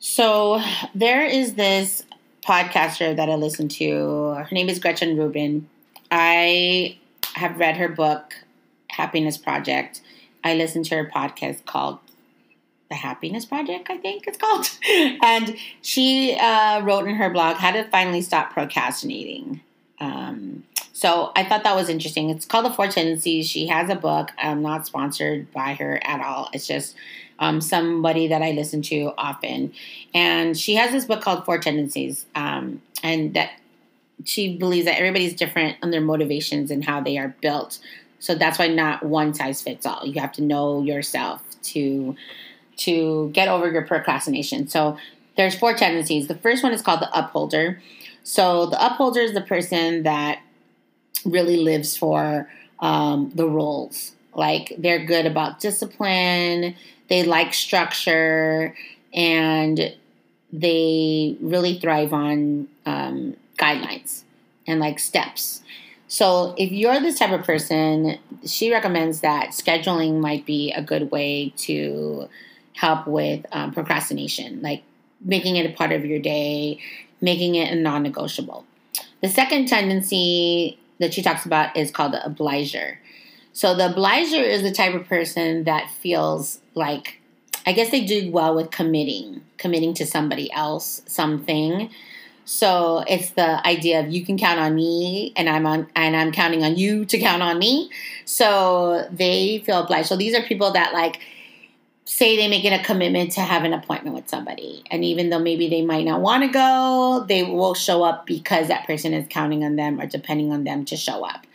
So 0.00 0.60
there 0.96 1.24
is 1.24 1.54
this 1.54 2.04
podcaster 2.44 3.14
that 3.14 3.30
I 3.30 3.36
listen 3.36 3.68
to. 3.68 4.34
Her 4.34 4.48
name 4.50 4.68
is 4.68 4.80
Gretchen 4.80 5.16
Rubin. 5.16 5.68
I 6.10 6.98
have 7.34 7.56
read 7.60 7.76
her 7.76 7.88
book, 7.88 8.34
Happiness 8.88 9.38
Project. 9.38 10.00
I 10.44 10.54
listened 10.54 10.84
to 10.86 10.96
her 10.96 11.10
podcast 11.12 11.64
called 11.64 11.98
The 12.88 12.96
Happiness 12.96 13.44
Project, 13.44 13.90
I 13.90 13.98
think 13.98 14.26
it's 14.26 14.38
called. 14.38 14.68
and 15.22 15.56
she 15.80 16.34
uh, 16.34 16.82
wrote 16.82 17.06
in 17.06 17.14
her 17.16 17.30
blog 17.30 17.56
how 17.56 17.70
to 17.72 17.84
finally 17.84 18.22
stop 18.22 18.52
procrastinating. 18.52 19.60
Um, 20.00 20.64
so 20.92 21.32
I 21.34 21.44
thought 21.44 21.64
that 21.64 21.74
was 21.74 21.88
interesting. 21.88 22.30
It's 22.30 22.44
called 22.44 22.64
The 22.66 22.70
Four 22.70 22.88
Tendencies. 22.88 23.48
She 23.48 23.66
has 23.68 23.88
a 23.90 23.94
book. 23.94 24.30
I'm 24.38 24.62
not 24.62 24.86
sponsored 24.86 25.50
by 25.52 25.74
her 25.74 26.00
at 26.04 26.20
all. 26.20 26.48
It's 26.52 26.66
just 26.66 26.94
um, 27.38 27.60
somebody 27.60 28.28
that 28.28 28.42
I 28.42 28.52
listen 28.52 28.82
to 28.82 29.12
often. 29.18 29.72
And 30.14 30.56
she 30.56 30.76
has 30.76 30.92
this 30.92 31.04
book 31.04 31.22
called 31.22 31.44
Four 31.44 31.58
Tendencies. 31.58 32.26
Um, 32.34 32.82
and 33.02 33.34
that 33.34 33.50
she 34.24 34.56
believes 34.56 34.86
that 34.86 34.98
everybody's 34.98 35.34
different 35.34 35.76
on 35.82 35.90
their 35.90 36.00
motivations 36.00 36.70
and 36.70 36.84
how 36.84 37.00
they 37.00 37.18
are 37.18 37.34
built. 37.40 37.78
So 38.22 38.36
that's 38.36 38.56
why 38.56 38.68
not 38.68 39.02
one 39.02 39.34
size 39.34 39.60
fits 39.60 39.84
all. 39.84 40.06
You 40.06 40.20
have 40.20 40.30
to 40.34 40.42
know 40.42 40.80
yourself 40.80 41.42
to 41.64 42.14
to 42.76 43.30
get 43.30 43.48
over 43.48 43.68
your 43.68 43.82
procrastination. 43.82 44.68
So 44.68 44.96
there's 45.36 45.56
four 45.56 45.74
tendencies. 45.74 46.28
The 46.28 46.36
first 46.36 46.62
one 46.62 46.72
is 46.72 46.82
called 46.82 47.00
the 47.00 47.18
upholder. 47.18 47.82
So 48.22 48.66
the 48.66 48.84
upholder 48.84 49.18
is 49.18 49.34
the 49.34 49.40
person 49.40 50.04
that 50.04 50.40
really 51.24 51.56
lives 51.56 51.96
for 51.96 52.48
um, 52.78 53.32
the 53.34 53.48
rules. 53.48 54.12
Like 54.36 54.72
they're 54.78 55.04
good 55.04 55.26
about 55.26 55.58
discipline, 55.58 56.76
they 57.08 57.24
like 57.24 57.52
structure, 57.52 58.76
and 59.12 59.96
they 60.52 61.36
really 61.40 61.80
thrive 61.80 62.12
on 62.12 62.68
um, 62.86 63.36
guidelines 63.58 64.22
and 64.68 64.78
like 64.78 65.00
steps. 65.00 65.62
So 66.12 66.54
if 66.58 66.70
you're 66.70 67.00
this 67.00 67.18
type 67.18 67.30
of 67.30 67.42
person, 67.42 68.18
she 68.44 68.70
recommends 68.70 69.22
that 69.22 69.52
scheduling 69.52 70.20
might 70.20 70.44
be 70.44 70.70
a 70.70 70.82
good 70.82 71.10
way 71.10 71.54
to 71.56 72.28
help 72.74 73.06
with 73.06 73.46
um, 73.50 73.72
procrastination, 73.72 74.60
like 74.60 74.82
making 75.24 75.56
it 75.56 75.64
a 75.64 75.72
part 75.72 75.90
of 75.90 76.04
your 76.04 76.18
day, 76.18 76.78
making 77.22 77.54
it 77.54 77.72
a 77.72 77.76
non-negotiable. 77.76 78.66
The 79.22 79.30
second 79.30 79.68
tendency 79.68 80.78
that 81.00 81.14
she 81.14 81.22
talks 81.22 81.46
about 81.46 81.74
is 81.78 81.90
called 81.90 82.12
the 82.12 82.22
obliger. 82.26 83.00
So 83.54 83.74
the 83.74 83.90
obliger 83.90 84.42
is 84.42 84.60
the 84.60 84.70
type 84.70 84.92
of 84.92 85.08
person 85.08 85.64
that 85.64 85.88
feels 85.88 86.60
like 86.74 87.22
I 87.64 87.72
guess 87.72 87.90
they 87.90 88.04
do 88.04 88.30
well 88.30 88.54
with 88.54 88.70
committing, 88.70 89.40
committing 89.56 89.94
to 89.94 90.04
somebody 90.04 90.52
else, 90.52 91.00
something. 91.06 91.88
So 92.44 93.04
it's 93.08 93.30
the 93.30 93.64
idea 93.66 94.00
of 94.00 94.10
you 94.10 94.24
can 94.24 94.36
count 94.36 94.58
on 94.58 94.74
me, 94.74 95.32
and 95.36 95.48
I'm 95.48 95.66
on, 95.66 95.86
and 95.94 96.16
I'm 96.16 96.32
counting 96.32 96.64
on 96.64 96.76
you 96.76 97.04
to 97.04 97.18
count 97.18 97.42
on 97.42 97.58
me. 97.58 97.90
So 98.24 99.06
they 99.10 99.62
feel 99.64 99.82
obliged. 99.82 100.08
So 100.08 100.16
these 100.16 100.34
are 100.34 100.42
people 100.42 100.72
that 100.72 100.92
like 100.92 101.20
say 102.04 102.36
they 102.36 102.48
make 102.48 102.64
it 102.64 102.72
a 102.72 102.82
commitment 102.84 103.30
to 103.32 103.40
have 103.40 103.62
an 103.62 103.72
appointment 103.72 104.16
with 104.16 104.28
somebody, 104.28 104.82
and 104.90 105.04
even 105.04 105.30
though 105.30 105.38
maybe 105.38 105.68
they 105.68 105.82
might 105.82 106.04
not 106.04 106.20
want 106.20 106.42
to 106.42 106.48
go, 106.48 107.24
they 107.28 107.44
will 107.44 107.74
show 107.74 108.02
up 108.02 108.26
because 108.26 108.68
that 108.68 108.86
person 108.86 109.14
is 109.14 109.26
counting 109.30 109.64
on 109.64 109.76
them 109.76 110.00
or 110.00 110.06
depending 110.06 110.52
on 110.52 110.64
them 110.64 110.84
to 110.84 110.96
show 110.96 111.24
up. 111.24 111.46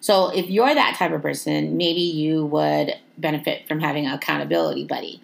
So 0.00 0.30
if 0.30 0.50
you're 0.50 0.74
that 0.74 0.96
type 0.96 1.12
of 1.12 1.22
person, 1.22 1.76
maybe 1.76 2.00
you 2.00 2.44
would 2.46 2.94
benefit 3.16 3.68
from 3.68 3.78
having 3.78 4.06
an 4.06 4.12
accountability 4.12 4.84
buddy. 4.84 5.22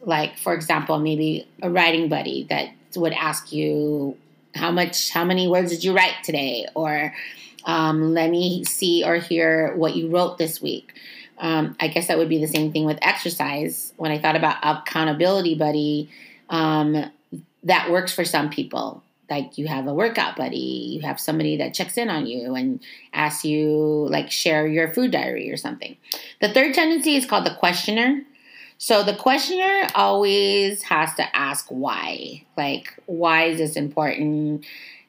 Like, 0.00 0.38
for 0.38 0.54
example, 0.54 0.98
maybe 0.98 1.46
a 1.60 1.68
writing 1.68 2.08
buddy 2.08 2.46
that 2.48 2.70
would 2.96 3.12
ask 3.12 3.52
you 3.52 4.16
how 4.54 4.70
much, 4.70 5.10
how 5.10 5.24
many 5.24 5.48
words 5.48 5.70
did 5.70 5.84
you 5.84 5.94
write 5.94 6.22
today? 6.22 6.66
Or 6.74 7.14
um, 7.64 8.14
let 8.14 8.30
me 8.30 8.64
see 8.64 9.04
or 9.04 9.16
hear 9.16 9.74
what 9.76 9.96
you 9.96 10.08
wrote 10.08 10.38
this 10.38 10.60
week. 10.62 10.92
Um, 11.38 11.76
I 11.80 11.88
guess 11.88 12.08
that 12.08 12.18
would 12.18 12.28
be 12.28 12.38
the 12.38 12.48
same 12.48 12.72
thing 12.72 12.84
with 12.84 12.98
exercise. 13.02 13.92
When 13.96 14.12
I 14.12 14.18
thought 14.18 14.36
about 14.36 14.58
accountability 14.62 15.56
buddy, 15.56 16.10
um, 16.48 17.10
that 17.64 17.90
works 17.90 18.12
for 18.14 18.24
some 18.24 18.50
people 18.50 19.02
like 19.30 19.56
you 19.58 19.66
have 19.66 19.86
a 19.86 19.94
workout 19.94 20.36
buddy, 20.36 20.56
you 20.56 21.00
have 21.00 21.18
somebody 21.18 21.56
that 21.56 21.74
checks 21.74 21.96
in 21.96 22.08
on 22.08 22.26
you 22.26 22.54
and 22.54 22.80
asks 23.12 23.44
you 23.44 24.06
like 24.10 24.30
share 24.30 24.66
your 24.66 24.92
food 24.92 25.10
diary 25.10 25.50
or 25.50 25.56
something. 25.56 25.96
The 26.40 26.52
third 26.52 26.74
tendency 26.74 27.16
is 27.16 27.26
called 27.26 27.46
the 27.46 27.54
questioner. 27.54 28.22
So 28.78 29.02
the 29.02 29.14
questioner 29.14 29.88
always 29.94 30.82
has 30.82 31.14
to 31.14 31.36
ask 31.36 31.66
why. 31.68 32.44
Like 32.56 32.94
why 33.06 33.44
is 33.44 33.58
this 33.58 33.76
important? 33.76 34.64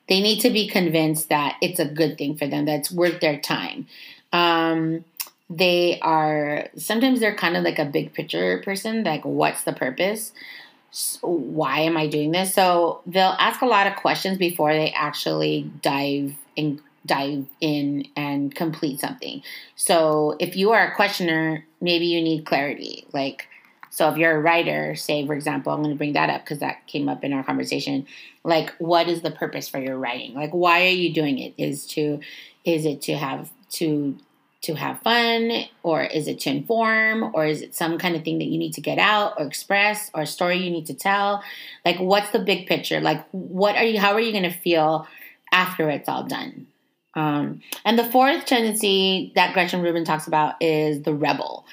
They 0.07 0.21
need 0.21 0.39
to 0.41 0.49
be 0.49 0.67
convinced 0.67 1.29
that 1.29 1.57
it's 1.61 1.79
a 1.79 1.85
good 1.85 2.17
thing 2.17 2.37
for 2.37 2.47
them, 2.47 2.65
that's 2.65 2.91
worth 2.91 3.19
their 3.21 3.39
time. 3.39 3.87
Um, 4.31 5.03
they 5.49 5.99
are 6.01 6.69
sometimes 6.77 7.19
they're 7.19 7.35
kind 7.35 7.55
of 7.55 7.63
like 7.63 7.79
a 7.79 7.85
big 7.85 8.13
picture 8.13 8.61
person, 8.63 9.03
like 9.03 9.23
what's 9.23 9.63
the 9.63 9.73
purpose? 9.73 10.31
why 11.21 11.79
am 11.79 11.97
I 11.97 12.07
doing 12.07 12.31
this? 12.31 12.53
So 12.53 13.01
they'll 13.05 13.35
ask 13.37 13.61
a 13.61 13.65
lot 13.65 13.87
of 13.87 13.95
questions 13.97 14.37
before 14.37 14.73
they 14.73 14.91
actually 14.91 15.69
dive 15.81 16.35
in 16.55 16.81
dive 17.05 17.45
in 17.61 18.07
and 18.15 18.55
complete 18.55 18.99
something. 18.99 19.43
So 19.75 20.35
if 20.39 20.55
you 20.55 20.71
are 20.71 20.87
a 20.87 20.95
questioner, 20.95 21.65
maybe 21.81 22.05
you 22.05 22.21
need 22.21 22.45
clarity. 22.45 23.05
Like 23.13 23.47
so 23.95 24.09
if 24.09 24.17
you're 24.17 24.35
a 24.35 24.41
writer, 24.41 24.93
say 24.93 25.25
for 25.25 25.33
example, 25.33 25.71
I'm 25.71 25.81
going 25.81 25.95
to 25.95 25.97
bring 25.97 26.11
that 26.13 26.29
up 26.29 26.43
because 26.43 26.59
that 26.59 26.85
came 26.85 27.07
up 27.07 27.23
in 27.23 27.31
our 27.31 27.45
conversation. 27.45 28.05
Like 28.43 28.71
what 28.77 29.07
is 29.07 29.21
the 29.21 29.31
purpose 29.31 29.69
for 29.69 29.79
your 29.79 29.97
writing? 29.97 30.33
Like 30.33 30.51
why 30.51 30.81
are 30.81 30.89
you 30.89 31.13
doing 31.13 31.39
it? 31.39 31.53
Is 31.57 31.87
to 31.91 32.19
is 32.65 32.85
it 32.85 33.03
to 33.03 33.15
have 33.15 33.49
to 33.69 34.17
to 34.63 34.73
have 34.73 34.99
fun 34.99 35.63
or 35.81 36.03
is 36.03 36.27
it 36.27 36.41
to 36.41 36.49
inform 36.49 37.31
or 37.33 37.45
is 37.45 37.61
it 37.61 37.73
some 37.73 37.97
kind 37.97 38.17
of 38.17 38.25
thing 38.25 38.39
that 38.39 38.47
you 38.47 38.57
need 38.57 38.73
to 38.73 38.81
get 38.81 38.97
out 38.97 39.35
or 39.37 39.45
express 39.45 40.11
or 40.13 40.23
a 40.23 40.27
story 40.27 40.57
you 40.57 40.71
need 40.71 40.87
to 40.87 40.93
tell 40.93 41.41
like 41.85 41.97
what's 41.97 42.31
the 42.31 42.39
big 42.39 42.67
picture 42.67 42.99
like 42.99 43.23
what 43.31 43.75
are 43.75 43.83
you 43.83 43.99
how 43.99 44.11
are 44.11 44.19
you 44.19 44.31
going 44.31 44.43
to 44.43 44.49
feel 44.49 45.07
after 45.51 45.87
it's 45.89 46.09
all 46.09 46.23
done 46.23 46.65
um, 47.13 47.61
and 47.85 47.99
the 47.99 48.05
fourth 48.05 48.45
tendency 48.47 49.31
that 49.35 49.53
gretchen 49.53 49.83
rubin 49.83 50.03
talks 50.03 50.25
about 50.25 50.55
is 50.59 51.03
the 51.03 51.13
rebel 51.13 51.63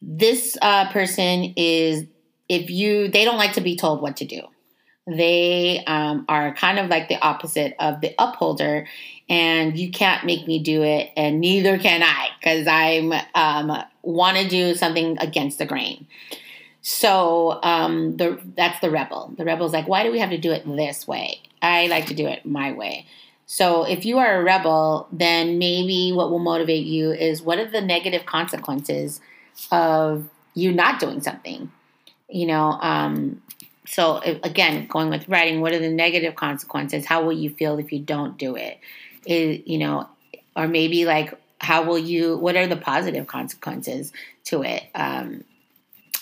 this 0.00 0.56
uh, 0.62 0.90
person 0.92 1.54
is 1.56 2.06
if 2.48 2.70
you 2.70 3.08
they 3.08 3.24
don't 3.24 3.36
like 3.36 3.54
to 3.54 3.60
be 3.60 3.76
told 3.76 4.00
what 4.00 4.16
to 4.18 4.24
do. 4.24 4.42
They 5.06 5.82
um, 5.86 6.26
are 6.28 6.54
kind 6.54 6.78
of 6.78 6.88
like 6.88 7.08
the 7.08 7.16
opposite 7.16 7.74
of 7.78 8.02
the 8.02 8.14
upholder 8.18 8.86
and 9.28 9.78
you 9.78 9.90
can't 9.90 10.26
make 10.26 10.46
me 10.46 10.62
do 10.62 10.82
it 10.82 11.10
and 11.16 11.40
neither 11.40 11.78
can 11.78 12.02
i 12.02 12.28
because 12.38 12.66
i'm 12.66 13.12
um, 13.34 13.84
want 14.02 14.36
to 14.36 14.48
do 14.48 14.74
something 14.74 15.16
against 15.18 15.58
the 15.58 15.66
grain. 15.66 16.06
So 16.80 17.58
um, 17.62 18.16
the, 18.16 18.38
that's 18.54 18.80
the 18.80 18.90
rebel. 18.90 19.34
The 19.36 19.44
rebel's 19.44 19.72
like 19.72 19.88
why 19.88 20.02
do 20.04 20.12
we 20.12 20.18
have 20.18 20.30
to 20.30 20.38
do 20.38 20.52
it 20.52 20.64
this 20.66 21.08
way? 21.08 21.40
I 21.62 21.86
like 21.86 22.06
to 22.06 22.14
do 22.14 22.26
it 22.26 22.44
my 22.44 22.72
way. 22.72 23.06
So 23.46 23.84
if 23.84 24.04
you 24.04 24.18
are 24.18 24.38
a 24.38 24.44
rebel 24.44 25.08
then 25.10 25.58
maybe 25.58 26.12
what 26.12 26.30
will 26.30 26.38
motivate 26.38 26.84
you 26.84 27.12
is 27.12 27.40
what 27.40 27.58
are 27.58 27.70
the 27.70 27.80
negative 27.80 28.26
consequences 28.26 29.20
of 29.70 30.28
you 30.54 30.72
not 30.72 31.00
doing 31.00 31.20
something 31.20 31.70
you 32.28 32.46
know 32.46 32.78
um, 32.80 33.42
so 33.86 34.20
again 34.42 34.86
going 34.86 35.08
with 35.08 35.28
writing 35.28 35.60
what 35.60 35.72
are 35.72 35.78
the 35.78 35.88
negative 35.88 36.34
consequences? 36.34 37.06
How 37.06 37.22
will 37.22 37.32
you 37.32 37.50
feel 37.50 37.78
if 37.78 37.90
you 37.90 38.00
don't 38.00 38.36
do 38.36 38.54
it? 38.54 38.78
Is 39.24 39.60
you 39.64 39.78
know 39.78 40.08
or 40.54 40.68
maybe 40.68 41.06
like 41.06 41.32
how 41.60 41.84
will 41.84 41.98
you 41.98 42.36
what 42.36 42.54
are 42.54 42.66
the 42.66 42.76
positive 42.76 43.26
consequences 43.26 44.12
to 44.44 44.62
it? 44.62 44.84
Um, 44.94 45.44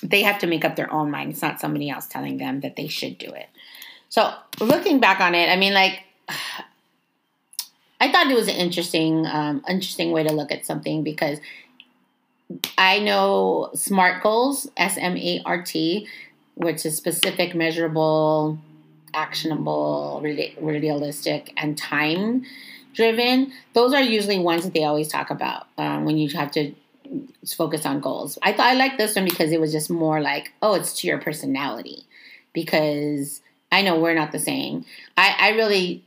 they 0.03 0.23
have 0.23 0.39
to 0.41 0.47
make 0.47 0.65
up 0.65 0.77
their 0.77 0.93
own 0.93 1.11
mind. 1.11 1.33
It's 1.33 1.43
not 1.43 1.61
somebody 1.61 1.91
else 1.91 2.07
telling 2.07 2.39
them 2.39 2.61
that 2.61 2.77
they 2.77 2.87
should 2.87 3.19
do 3.19 3.33
it. 3.33 3.49
So 4.09 4.33
looking 4.61 5.01
back 5.01 5.21
on 5.21 5.35
it 5.35 5.49
i 5.49 5.57
mean 5.57 5.75
like 5.75 6.01
i 8.01 8.11
thought 8.11 8.31
it 8.31 8.35
was 8.35 8.49
an 8.49 8.55
interesting 8.55 9.27
um, 9.27 9.63
interesting 9.69 10.13
way 10.13 10.23
to 10.23 10.33
look 10.33 10.53
at 10.53 10.67
something 10.67 11.03
because 11.03 11.39
i 12.79 12.99
know 12.99 13.71
smart 13.75 14.23
goals 14.23 14.71
s-m-a-r-t 14.77 16.07
which 16.57 16.87
is 16.87 16.97
specific, 16.97 17.55
measurable, 17.55 18.59
actionable, 19.15 20.21
realistic, 20.59 21.53
and 21.57 21.77
time 21.79 22.45
driven. 22.95 23.53
Those 23.75 23.93
are 23.93 24.01
usually 24.01 24.39
ones 24.39 24.65
that 24.65 24.73
they 24.73 24.85
always 24.85 25.09
talk 25.09 25.31
about 25.31 25.67
um, 25.77 26.07
when 26.07 26.17
you 26.17 26.31
have 26.31 26.51
to 26.53 26.75
focus 27.47 27.85
on 27.85 28.01
goals. 28.01 28.39
I 28.43 28.53
thought 28.53 28.67
I 28.67 28.75
liked 28.75 28.97
this 28.97 29.15
one 29.15 29.27
because 29.27 29.53
it 29.53 29.61
was 29.61 29.71
just 29.71 29.91
more 29.91 30.21
like, 30.21 30.53
oh, 30.63 30.75
it's 30.75 30.99
to 31.01 31.07
your 31.07 31.19
personality. 31.19 32.05
Because 32.55 33.43
I 33.71 33.83
know 33.83 34.01
we're 34.01 34.15
not 34.15 34.33
the 34.33 34.39
same. 34.39 34.87
I, 35.19 35.37
I 35.39 35.49
really, 35.51 36.05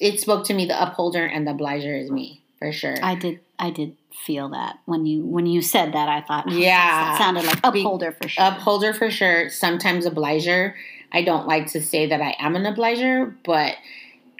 it 0.00 0.20
spoke 0.20 0.44
to 0.46 0.54
me. 0.54 0.66
The 0.66 0.82
upholder 0.82 1.24
and 1.24 1.46
the 1.46 1.52
obliger 1.52 1.94
is 1.94 2.10
me 2.10 2.42
for 2.58 2.72
sure. 2.72 2.96
I 3.00 3.14
did. 3.14 3.38
I 3.62 3.70
did 3.70 3.96
feel 4.12 4.48
that 4.48 4.80
when 4.86 5.06
you 5.06 5.24
when 5.24 5.46
you 5.46 5.62
said 5.62 5.94
that. 5.94 6.08
I 6.08 6.20
thought, 6.20 6.46
oh, 6.48 6.52
yeah, 6.52 7.12
that 7.12 7.18
sounded 7.18 7.44
like 7.44 7.60
upholder 7.62 8.10
for 8.10 8.28
sure. 8.28 8.44
Upholder 8.44 8.92
for 8.92 9.08
sure. 9.08 9.48
Sometimes 9.50 10.04
obliger. 10.04 10.74
I 11.12 11.22
don't 11.22 11.46
like 11.46 11.68
to 11.68 11.80
say 11.80 12.06
that 12.06 12.20
I 12.20 12.34
am 12.40 12.56
an 12.56 12.66
obliger, 12.66 13.36
but 13.44 13.76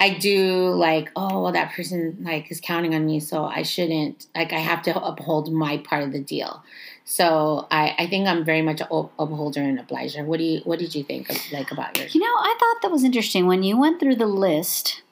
I 0.01 0.19
do 0.19 0.71
like, 0.71 1.13
oh, 1.15 1.43
well, 1.43 1.53
that 1.53 1.73
person 1.73 2.17
like 2.23 2.51
is 2.51 2.61
counting 2.61 2.97
on 2.97 3.07
me, 3.07 3.21
so 3.21 3.45
I 3.45 3.63
shouldn't 3.63 4.27
like 4.35 4.53
I 4.53 4.59
have 4.59 4.83
to 4.83 5.01
uphold 5.01 5.53
my 5.53 5.79
part 5.79 6.03
of 6.03 6.13
the 6.13 6.21
deal. 6.21 6.65
So 7.05 7.69
I, 7.71 7.95
I 7.99 8.07
think 8.09 8.27
I'm 8.27 8.45
very 8.45 8.63
much 8.63 8.81
an 8.81 8.89
upholder 8.91 9.61
and 9.61 9.79
obliger. 9.79 10.25
What 10.25 10.39
do 10.39 10.45
you 10.45 10.61
what 10.65 10.81
did 10.81 10.97
you 10.97 11.05
think 11.05 11.31
of, 11.31 11.39
like 11.53 11.71
about 11.71 11.97
yours? 11.97 12.13
You 12.13 12.23
know, 12.23 12.27
I 12.27 12.57
thought 12.59 12.83
that 12.83 12.91
was 12.91 13.05
interesting 13.05 13.47
when 13.47 13.63
you 13.63 13.79
went 13.79 14.01
through 14.01 14.17
the 14.17 14.27
list. 14.27 15.03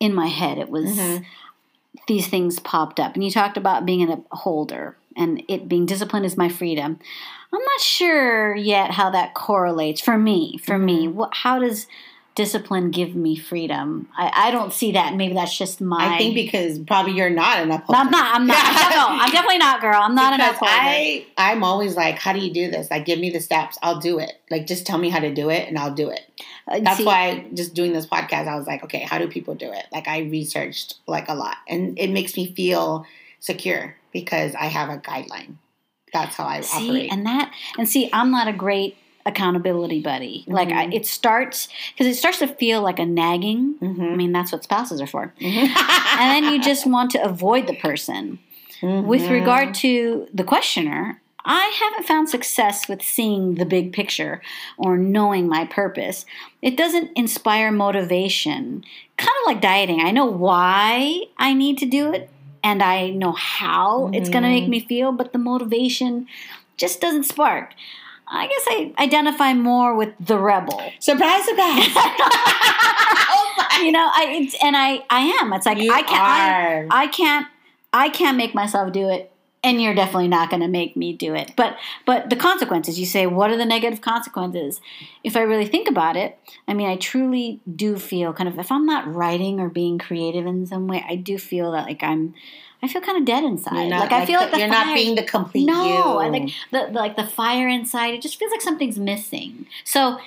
In 0.00 0.12
my 0.12 0.26
head, 0.26 0.58
it 0.58 0.70
was. 0.70 0.86
Mm-hmm 0.86 1.22
these 2.08 2.28
things 2.28 2.58
popped 2.58 2.98
up. 2.98 3.14
And 3.14 3.24
you 3.24 3.30
talked 3.30 3.56
about 3.56 3.86
being 3.86 4.10
a 4.10 4.36
holder 4.36 4.96
and 5.16 5.42
it 5.48 5.68
being 5.68 5.86
discipline 5.86 6.24
is 6.24 6.36
my 6.36 6.48
freedom. 6.48 6.98
I'm 7.52 7.60
not 7.60 7.80
sure 7.80 8.54
yet 8.54 8.92
how 8.92 9.10
that 9.10 9.34
correlates 9.34 10.00
for 10.00 10.16
me. 10.16 10.58
For 10.58 10.76
mm-hmm. 10.76 10.84
me, 10.84 11.08
what, 11.08 11.34
how 11.34 11.58
does 11.58 11.86
discipline 12.40 12.90
give 12.90 13.14
me 13.14 13.36
freedom? 13.36 14.08
I, 14.16 14.48
I, 14.48 14.50
don't 14.50 14.72
see 14.72 14.92
that. 14.92 15.14
Maybe 15.14 15.34
that's 15.34 15.56
just 15.56 15.78
my. 15.78 16.14
I 16.14 16.16
think 16.16 16.34
because 16.34 16.78
probably 16.78 17.12
you're 17.12 17.28
not 17.28 17.58
an 17.58 17.70
upholder. 17.70 17.92
No, 17.92 18.04
I'm 18.06 18.10
not. 18.10 18.34
I'm 18.34 18.46
not. 18.46 18.56
no, 18.90 19.06
I'm 19.10 19.30
definitely 19.30 19.58
not, 19.58 19.82
girl. 19.82 20.00
I'm 20.00 20.14
not 20.14 20.32
because 20.32 20.48
an 20.48 20.54
upholder. 20.54 20.74
I 20.74 21.26
I'm 21.36 21.62
always 21.62 21.96
like, 21.96 22.18
how 22.18 22.32
do 22.32 22.38
you 22.38 22.50
do 22.50 22.70
this? 22.70 22.90
Like, 22.90 23.04
give 23.04 23.18
me 23.18 23.28
the 23.28 23.40
steps. 23.40 23.76
I'll 23.82 24.00
do 24.00 24.18
it. 24.18 24.32
Like, 24.50 24.66
just 24.66 24.86
tell 24.86 24.96
me 24.96 25.10
how 25.10 25.18
to 25.18 25.34
do 25.34 25.50
it, 25.50 25.68
and 25.68 25.78
I'll 25.78 25.92
do 25.92 26.08
it. 26.08 26.20
Uh, 26.66 26.80
That's 26.80 26.96
see, 26.96 27.04
why 27.04 27.46
just 27.52 27.74
doing 27.74 27.92
this 27.92 28.06
podcast, 28.06 28.48
I 28.48 28.56
was 28.56 28.66
like, 28.66 28.82
okay, 28.84 29.00
how 29.00 29.18
do 29.18 29.28
people 29.28 29.54
do 29.54 29.70
it? 29.70 29.84
Like, 29.92 30.08
I 30.08 30.20
researched 30.20 30.94
like 31.06 31.28
a 31.28 31.34
lot, 31.34 31.56
and 31.68 31.98
it 31.98 32.08
makes 32.08 32.36
me 32.38 32.54
feel 32.54 33.04
secure 33.40 33.96
because 34.12 34.54
I 34.54 34.66
have 34.66 34.88
a 34.88 34.96
guideline. 34.96 35.56
That's 36.14 36.36
how 36.36 36.44
I 36.44 36.62
see, 36.62 36.88
operate. 36.88 37.12
And 37.12 37.26
that, 37.26 37.52
and 37.76 37.86
see, 37.86 38.08
I'm 38.14 38.30
not 38.30 38.48
a 38.48 38.52
great 38.54 38.96
accountability 39.26 40.00
buddy. 40.00 40.40
Mm-hmm. 40.40 40.52
Like 40.52 40.68
I, 40.70 40.84
it 40.92 41.06
starts 41.06 41.68
because 41.92 42.06
it 42.06 42.18
starts 42.18 42.38
to 42.38 42.46
feel 42.46 42.82
like 42.82 42.98
a 42.98 43.06
nagging. 43.06 43.76
Mm-hmm. 43.80 44.02
I 44.02 44.16
mean, 44.16 44.32
that's 44.32 44.52
what 44.52 44.64
spouses 44.64 45.00
are 45.00 45.06
for. 45.06 45.32
Mm-hmm. 45.40 46.20
and 46.20 46.44
then 46.44 46.52
you 46.52 46.60
just 46.60 46.86
want 46.86 47.10
to 47.12 47.22
avoid 47.22 47.66
the 47.66 47.76
person. 47.76 48.38
With 48.82 49.20
mm-hmm. 49.20 49.32
regard 49.34 49.74
to 49.74 50.26
the 50.32 50.42
questioner, 50.42 51.20
I 51.44 51.66
haven't 51.82 52.06
found 52.06 52.30
success 52.30 52.88
with 52.88 53.02
seeing 53.02 53.56
the 53.56 53.66
big 53.66 53.92
picture 53.92 54.40
or 54.78 54.96
knowing 54.96 55.48
my 55.48 55.66
purpose. 55.66 56.24
It 56.62 56.76
doesn't 56.76 57.10
inspire 57.16 57.70
motivation. 57.72 58.84
Kind 59.16 59.36
of 59.42 59.46
like 59.46 59.60
dieting. 59.60 60.00
I 60.00 60.12
know 60.12 60.26
why 60.26 61.24
I 61.36 61.52
need 61.52 61.78
to 61.78 61.86
do 61.86 62.12
it 62.12 62.30
and 62.62 62.82
I 62.82 63.10
know 63.10 63.32
how 63.32 64.00
mm-hmm. 64.00 64.14
it's 64.14 64.28
going 64.28 64.44
to 64.44 64.50
make 64.50 64.68
me 64.68 64.80
feel, 64.80 65.12
but 65.12 65.32
the 65.32 65.38
motivation 65.38 66.26
just 66.76 67.00
doesn't 67.00 67.24
spark. 67.24 67.72
I 68.30 68.46
guess 68.46 68.64
I 68.68 68.92
identify 69.02 69.54
more 69.54 69.94
with 69.96 70.14
the 70.20 70.38
rebel. 70.38 70.80
Surprise, 71.00 71.44
surprise. 71.44 71.92
oh. 71.96 73.46
You 73.82 73.92
know, 73.92 74.10
I 74.14 74.36
it's, 74.42 74.54
and 74.62 74.76
I 74.76 75.00
I 75.08 75.20
am. 75.40 75.54
It's 75.54 75.64
like 75.64 75.78
You 75.78 75.90
I 75.90 76.02
can't. 76.02 76.92
I, 76.92 77.04
I 77.04 77.06
can't 77.06 77.46
I 77.94 78.10
can't 78.10 78.36
make 78.36 78.54
myself 78.54 78.92
do 78.92 79.08
it 79.08 79.32
and 79.62 79.80
you're 79.80 79.94
definitely 79.94 80.28
not 80.28 80.48
going 80.48 80.62
to 80.62 80.68
make 80.68 80.96
me 80.96 81.12
do 81.12 81.34
it. 81.34 81.52
But 81.56 81.76
but 82.06 82.30
the 82.30 82.36
consequences, 82.36 82.98
you 82.98 83.06
say 83.06 83.26
what 83.26 83.50
are 83.50 83.56
the 83.56 83.64
negative 83.64 84.00
consequences? 84.00 84.80
If 85.22 85.36
I 85.36 85.42
really 85.42 85.66
think 85.66 85.88
about 85.88 86.16
it, 86.16 86.38
I 86.66 86.74
mean 86.74 86.88
I 86.88 86.96
truly 86.96 87.60
do 87.74 87.96
feel 87.98 88.32
kind 88.32 88.48
of 88.48 88.58
if 88.58 88.72
I'm 88.72 88.86
not 88.86 89.12
writing 89.12 89.60
or 89.60 89.68
being 89.68 89.98
creative 89.98 90.46
in 90.46 90.66
some 90.66 90.86
way, 90.86 91.04
I 91.08 91.16
do 91.16 91.38
feel 91.38 91.72
that 91.72 91.86
like 91.86 92.02
I'm 92.02 92.34
I 92.82 92.88
feel 92.88 93.02
kind 93.02 93.18
of 93.18 93.26
dead 93.26 93.44
inside. 93.44 93.88
Not 93.88 94.00
like 94.00 94.12
I 94.12 94.24
feel 94.26 94.40
the- 94.40 94.46
like 94.46 94.52
the 94.52 94.58
you're 94.60 94.68
not 94.68 94.94
being 94.94 95.14
the 95.14 95.22
complete 95.22 95.66
no, 95.66 95.84
you. 95.84 96.02
I 96.18 96.28
like 96.28 96.50
the, 96.70 96.88
the 96.92 96.98
like 96.98 97.16
the 97.16 97.26
fire 97.26 97.68
inside. 97.68 98.14
It 98.14 98.22
just 98.22 98.38
feels 98.38 98.50
like 98.50 98.62
something's 98.62 98.98
missing. 98.98 99.66
So 99.84 100.18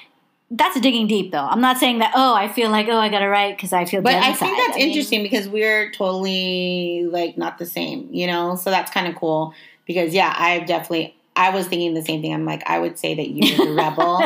that's 0.56 0.80
digging 0.80 1.08
deep, 1.08 1.32
though. 1.32 1.46
I'm 1.46 1.62
not 1.62 1.78
saying 1.78 2.00
that. 2.00 2.12
Oh, 2.16 2.34
I 2.36 2.48
feel 2.48 2.70
like 2.70 2.88
oh, 2.88 2.98
I 2.98 3.10
gotta 3.10 3.28
write 3.28 3.58
because 3.58 3.74
I 3.74 3.86
feel. 3.86 4.02
But 4.02 4.16
I 4.16 4.34
think 4.34 4.58
that's 4.58 4.78
mean, 4.78 4.90
interesting 4.90 5.24
because 5.24 5.48
we're 5.50 5.92
totally 5.92 7.08
like 7.10 7.38
not 7.38 7.58
the 7.58 7.66
same, 7.66 8.08
you 8.12 8.28
know? 8.28 8.56
So 8.56 8.70
that's 8.70 8.92
kind 8.92 9.08
of 9.08 9.16
cool 9.16 9.54
because 9.86 10.14
yeah, 10.14 10.34
I've 10.38 10.68
definitely 10.68 11.16
I 11.36 11.50
was 11.50 11.68
thinking 11.68 11.96
the 11.96 12.04
same 12.04 12.22
thing. 12.22 12.32
I'm 12.34 12.46
like, 12.46 12.62
I 12.70 12.78
would 12.78 13.00
say 13.00 13.16
that 13.16 13.28
you're 13.30 13.66
the 13.66 13.74
rebel. 13.82 14.20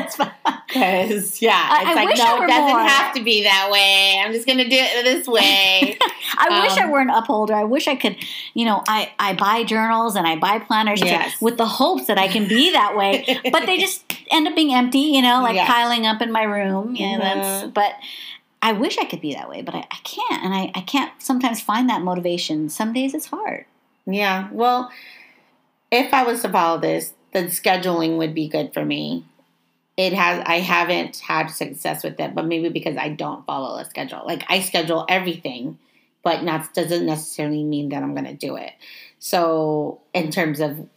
Because 0.67 1.41
yeah, 1.41 1.53
I- 1.69 1.81
it's 1.81 1.89
I 1.89 1.93
like 1.93 2.17
no, 2.17 2.43
it 2.43 2.47
doesn't 2.47 2.67
more. 2.77 2.79
have 2.87 3.13
to 3.15 3.23
be 3.23 3.43
that 3.43 3.69
way. 3.71 4.21
I'm 4.23 4.33
just 4.33 4.45
gonna 4.45 4.65
do 4.67 4.75
it 4.77 5.03
this 5.03 5.27
way. 5.37 5.97
I 6.37 6.61
wish 6.63 6.77
I 6.77 6.83
Um, 6.83 6.91
were 6.91 6.99
an 6.99 7.09
upholder. 7.09 7.53
I 7.53 7.63
wish 7.63 7.87
I 7.87 7.95
could, 7.95 8.17
you 8.53 8.65
know, 8.65 8.83
I, 8.87 9.11
I 9.19 9.33
buy 9.33 9.63
journals 9.63 10.15
and 10.15 10.27
I 10.27 10.35
buy 10.35 10.59
planners 10.59 11.01
Yes. 11.01 11.39
with 11.41 11.57
the 11.57 11.65
hopes 11.65 12.07
that 12.07 12.17
I 12.17 12.27
can 12.27 12.47
be 12.47 12.71
that 12.73 12.97
way, 12.97 13.39
but 13.51 13.65
they 13.65 13.77
just 13.77 14.03
end 14.31 14.47
up 14.47 14.55
being 14.55 14.73
empty, 14.73 14.99
you 14.99 15.21
know, 15.21 15.41
like 15.41 15.55
Yes. 15.55 15.67
piling 15.69 16.05
up 16.05 16.21
in 16.21 16.31
my 16.31 16.43
room. 16.43 16.95
Yeah, 16.95 17.17
that's, 17.19 17.65
Mhm. 17.67 17.73
but 17.73 17.93
I 18.61 18.73
wish 18.73 18.97
I 18.97 19.05
could 19.05 19.21
be 19.21 19.33
that 19.33 19.49
way, 19.49 19.61
but 19.61 19.73
I, 19.75 19.79
I 19.89 19.97
can't. 20.03 20.43
And 20.43 20.53
I, 20.53 20.71
I 20.75 20.81
can't 20.81 21.11
sometimes 21.19 21.61
find 21.61 21.89
that 21.89 22.01
motivation. 22.01 22.69
Some 22.69 22.91
days 22.91 23.13
it's 23.13 23.27
hard. 23.27 23.65
yeah. 24.05 24.49
Well, 24.51 24.91
if 25.91 26.13
I 26.13 26.23
was 26.23 26.41
to 26.41 26.49
follow 26.49 26.79
this, 26.79 27.13
the 27.33 27.43
scheduling 27.43 28.17
would 28.17 28.33
be 28.33 28.47
good 28.47 28.73
for 28.73 28.85
me. 28.85 29.25
It 29.95 30.13
has 30.13 30.43
I 30.45 30.59
haven't 30.59 31.17
had 31.17 31.47
success 31.47 32.03
with 32.03 32.19
it, 32.19 32.35
but 32.35 32.45
maybe 32.45 32.69
because 32.69 32.97
I 32.97 33.09
don't 33.09 33.45
follow 33.45 33.77
a 33.79 33.85
schedule. 33.85 34.23
Like 34.25 34.43
I 34.47 34.61
schedule 34.61 35.05
everything, 35.09 35.79
but 36.23 36.43
not 36.43 36.73
doesn't 36.73 37.05
necessarily 37.05 37.63
mean 37.63 37.89
that 37.89 38.03
I'm 38.03 38.13
going 38.13 38.25
to 38.25 38.33
do 38.33 38.55
it. 38.55 38.73
So, 39.19 40.01
in 40.13 40.29
terms 40.29 40.59
of 40.59 40.87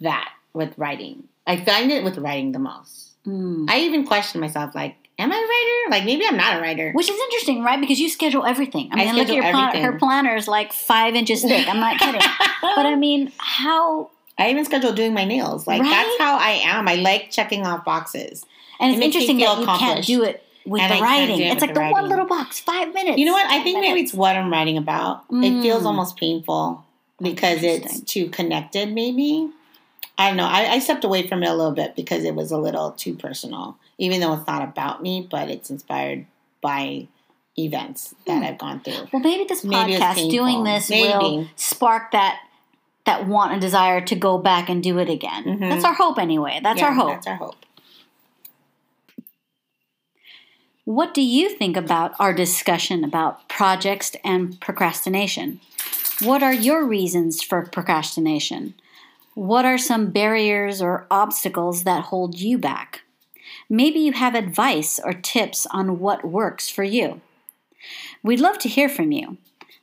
that 0.00 0.30
with 0.52 0.76
writing, 0.76 1.24
I 1.46 1.56
find 1.64 1.92
it 1.92 2.02
with 2.02 2.18
writing 2.18 2.50
the 2.50 2.58
most. 2.58 3.14
Mm. 3.24 3.70
I 3.70 3.80
even 3.80 4.06
question 4.06 4.40
myself 4.40 4.74
like, 4.74 4.96
am 5.18 5.32
I 5.32 5.36
a 5.36 5.38
writer? 5.38 5.90
Like 5.90 6.04
maybe 6.04 6.24
I'm 6.26 6.36
not 6.36 6.58
a 6.58 6.60
writer. 6.60 6.92
Which 6.92 7.08
is 7.08 7.18
interesting, 7.18 7.62
right? 7.62 7.80
Because 7.80 8.00
you 8.00 8.08
schedule 8.08 8.44
everything. 8.44 8.90
I 8.92 9.02
I 9.02 9.04
mean, 9.04 9.14
look 9.16 9.28
at 9.28 9.34
your 9.34 9.50
plan- 9.50 9.82
her 9.82 9.98
planner 9.98 10.34
is 10.34 10.48
like 10.48 10.72
five 10.72 11.14
inches 11.14 11.42
thick. 11.42 11.68
I'm 11.68 11.80
not 11.80 11.98
kidding. 11.98 12.20
but 12.62 12.86
I 12.86 12.96
mean, 12.96 13.32
how? 13.38 14.10
I 14.38 14.50
even 14.50 14.64
schedule 14.64 14.92
doing 14.92 15.14
my 15.14 15.24
nails. 15.24 15.66
Like 15.66 15.82
Right? 15.82 15.90
that's 15.90 16.18
how 16.18 16.36
I 16.38 16.60
am. 16.64 16.86
I 16.88 16.94
like 16.96 17.30
checking 17.30 17.66
off 17.66 17.84
boxes. 17.84 18.44
And 18.80 18.92
It 18.92 18.96
it's 18.98 19.04
interesting 19.06 19.38
that 19.38 19.58
you 19.58 19.66
can't 19.66 20.04
do 20.04 20.22
it 20.22 20.44
with 20.64 20.80
And 20.82 20.92
the 20.92 20.96
I 20.96 21.00
writing. 21.00 21.40
it 21.40 21.52
It's 21.52 21.60
like 21.62 21.74
the 21.74 21.80
the, 21.80 21.90
one 21.90 22.08
little 22.08 22.26
box, 22.26 22.60
five 22.60 22.94
minutes. 22.94 23.18
You 23.18 23.24
know 23.26 23.32
what? 23.32 23.46
I 23.50 23.62
think 23.62 23.80
maybe 23.80 24.00
it's 24.00 24.14
what 24.14 24.36
I'm 24.36 24.50
writing 24.52 24.76
about. 24.76 25.24
It 25.30 25.62
feels 25.62 25.82
Mm. 25.82 25.86
almost 25.86 26.16
painful 26.16 26.84
because 27.20 27.62
it's 27.64 28.00
too 28.02 28.28
connected, 28.28 28.92
maybe. 28.92 29.50
I 30.16 30.28
don't 30.28 30.36
know. 30.36 30.46
I, 30.46 30.72
I 30.74 30.78
stepped 30.80 31.04
away 31.04 31.26
from 31.26 31.42
it 31.42 31.48
a 31.48 31.54
little 31.54 31.72
bit 31.72 31.96
because 31.96 32.24
it 32.24 32.34
was 32.34 32.50
a 32.52 32.58
little 32.58 32.92
too 32.92 33.14
personal, 33.14 33.76
even 33.98 34.20
though 34.20 34.34
it's 34.34 34.46
not 34.46 34.62
about 34.62 35.02
me, 35.02 35.26
but 35.28 35.48
it's 35.48 35.70
inspired 35.70 36.26
by 36.60 37.06
events 37.56 38.14
that 38.26 38.38
Hmm. 38.38 38.44
I've 38.44 38.58
gone 38.58 38.80
through. 38.80 39.08
Well, 39.12 39.22
maybe 39.22 39.44
this 39.44 39.64
Maybe 39.64 39.94
podcast, 39.94 40.30
doing 40.30 40.62
this, 40.64 40.88
will 40.90 41.48
spark 41.56 42.12
that 42.12 42.40
that 43.08 43.26
want 43.26 43.52
and 43.52 43.60
desire 43.60 44.02
to 44.02 44.14
go 44.14 44.36
back 44.36 44.68
and 44.68 44.82
do 44.82 44.98
it 44.98 45.08
again. 45.08 45.44
Mhm. 45.44 45.70
That's 45.70 45.84
our 45.84 45.94
hope, 45.94 46.18
anyway. 46.18 46.60
That's 46.62 46.82
our 46.82 46.92
hope. 46.92 47.08
That's 47.14 47.26
our 47.26 47.36
hope. 47.36 47.56
What 50.84 51.14
do 51.14 51.22
you 51.22 51.48
think 51.48 51.76
about 51.76 52.14
our 52.18 52.34
discussion 52.34 53.04
about 53.04 53.48
projects 53.48 54.14
and 54.24 54.60
procrastination? 54.60 55.60
What 56.22 56.42
are 56.42 56.52
your 56.52 56.84
reasons 56.86 57.42
for 57.42 57.62
procrastination? 57.66 58.74
What 59.34 59.64
are 59.64 59.78
some 59.78 60.10
barriers 60.10 60.82
or 60.82 61.06
obstacles 61.10 61.84
that 61.84 62.04
hold 62.04 62.38
you 62.38 62.58
back? 62.58 63.02
Maybe 63.70 64.00
you 64.00 64.12
have 64.12 64.34
advice 64.34 64.98
or 65.02 65.12
tips 65.12 65.66
on 65.70 65.98
what 65.98 66.24
works 66.24 66.68
for 66.68 66.84
you. 66.84 67.20
We'd 68.22 68.40
love 68.40 68.58
to 68.58 68.68
hear 68.68 68.88
from 68.88 69.12
you. 69.12 69.38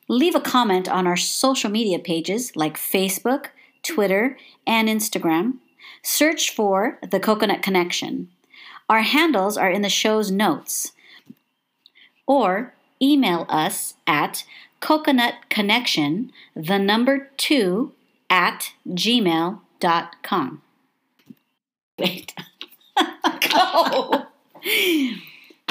Leave 0.08 0.36
a 0.36 0.40
comment 0.40 0.88
on 0.88 1.08
our 1.08 1.18
social 1.18 1.70
media 1.70 1.98
pages 1.98 2.56
like 2.56 2.78
Facebook, 2.78 3.48
Twitter, 3.82 4.38
and 4.68 4.88
Instagram. 4.88 5.56
Search 6.04 6.54
for 6.54 7.00
The 7.10 7.20
Coconut 7.20 7.64
Connection. 7.64 8.30
Our 8.88 9.02
handles 9.02 9.58
are 9.58 9.72
in 9.72 9.82
the 9.82 9.90
show's 9.90 10.30
notes. 10.30 10.92
Or 12.28 12.76
email 13.02 13.46
us 13.50 13.96
at 14.06 14.44
coconutconnection, 14.82 16.30
the 16.56 16.78
number 16.78 17.32
two, 17.38 17.94
at 18.30 18.74
gmail.com. 18.88 20.62
Wait. 22.00 22.34
Go. 23.52 24.26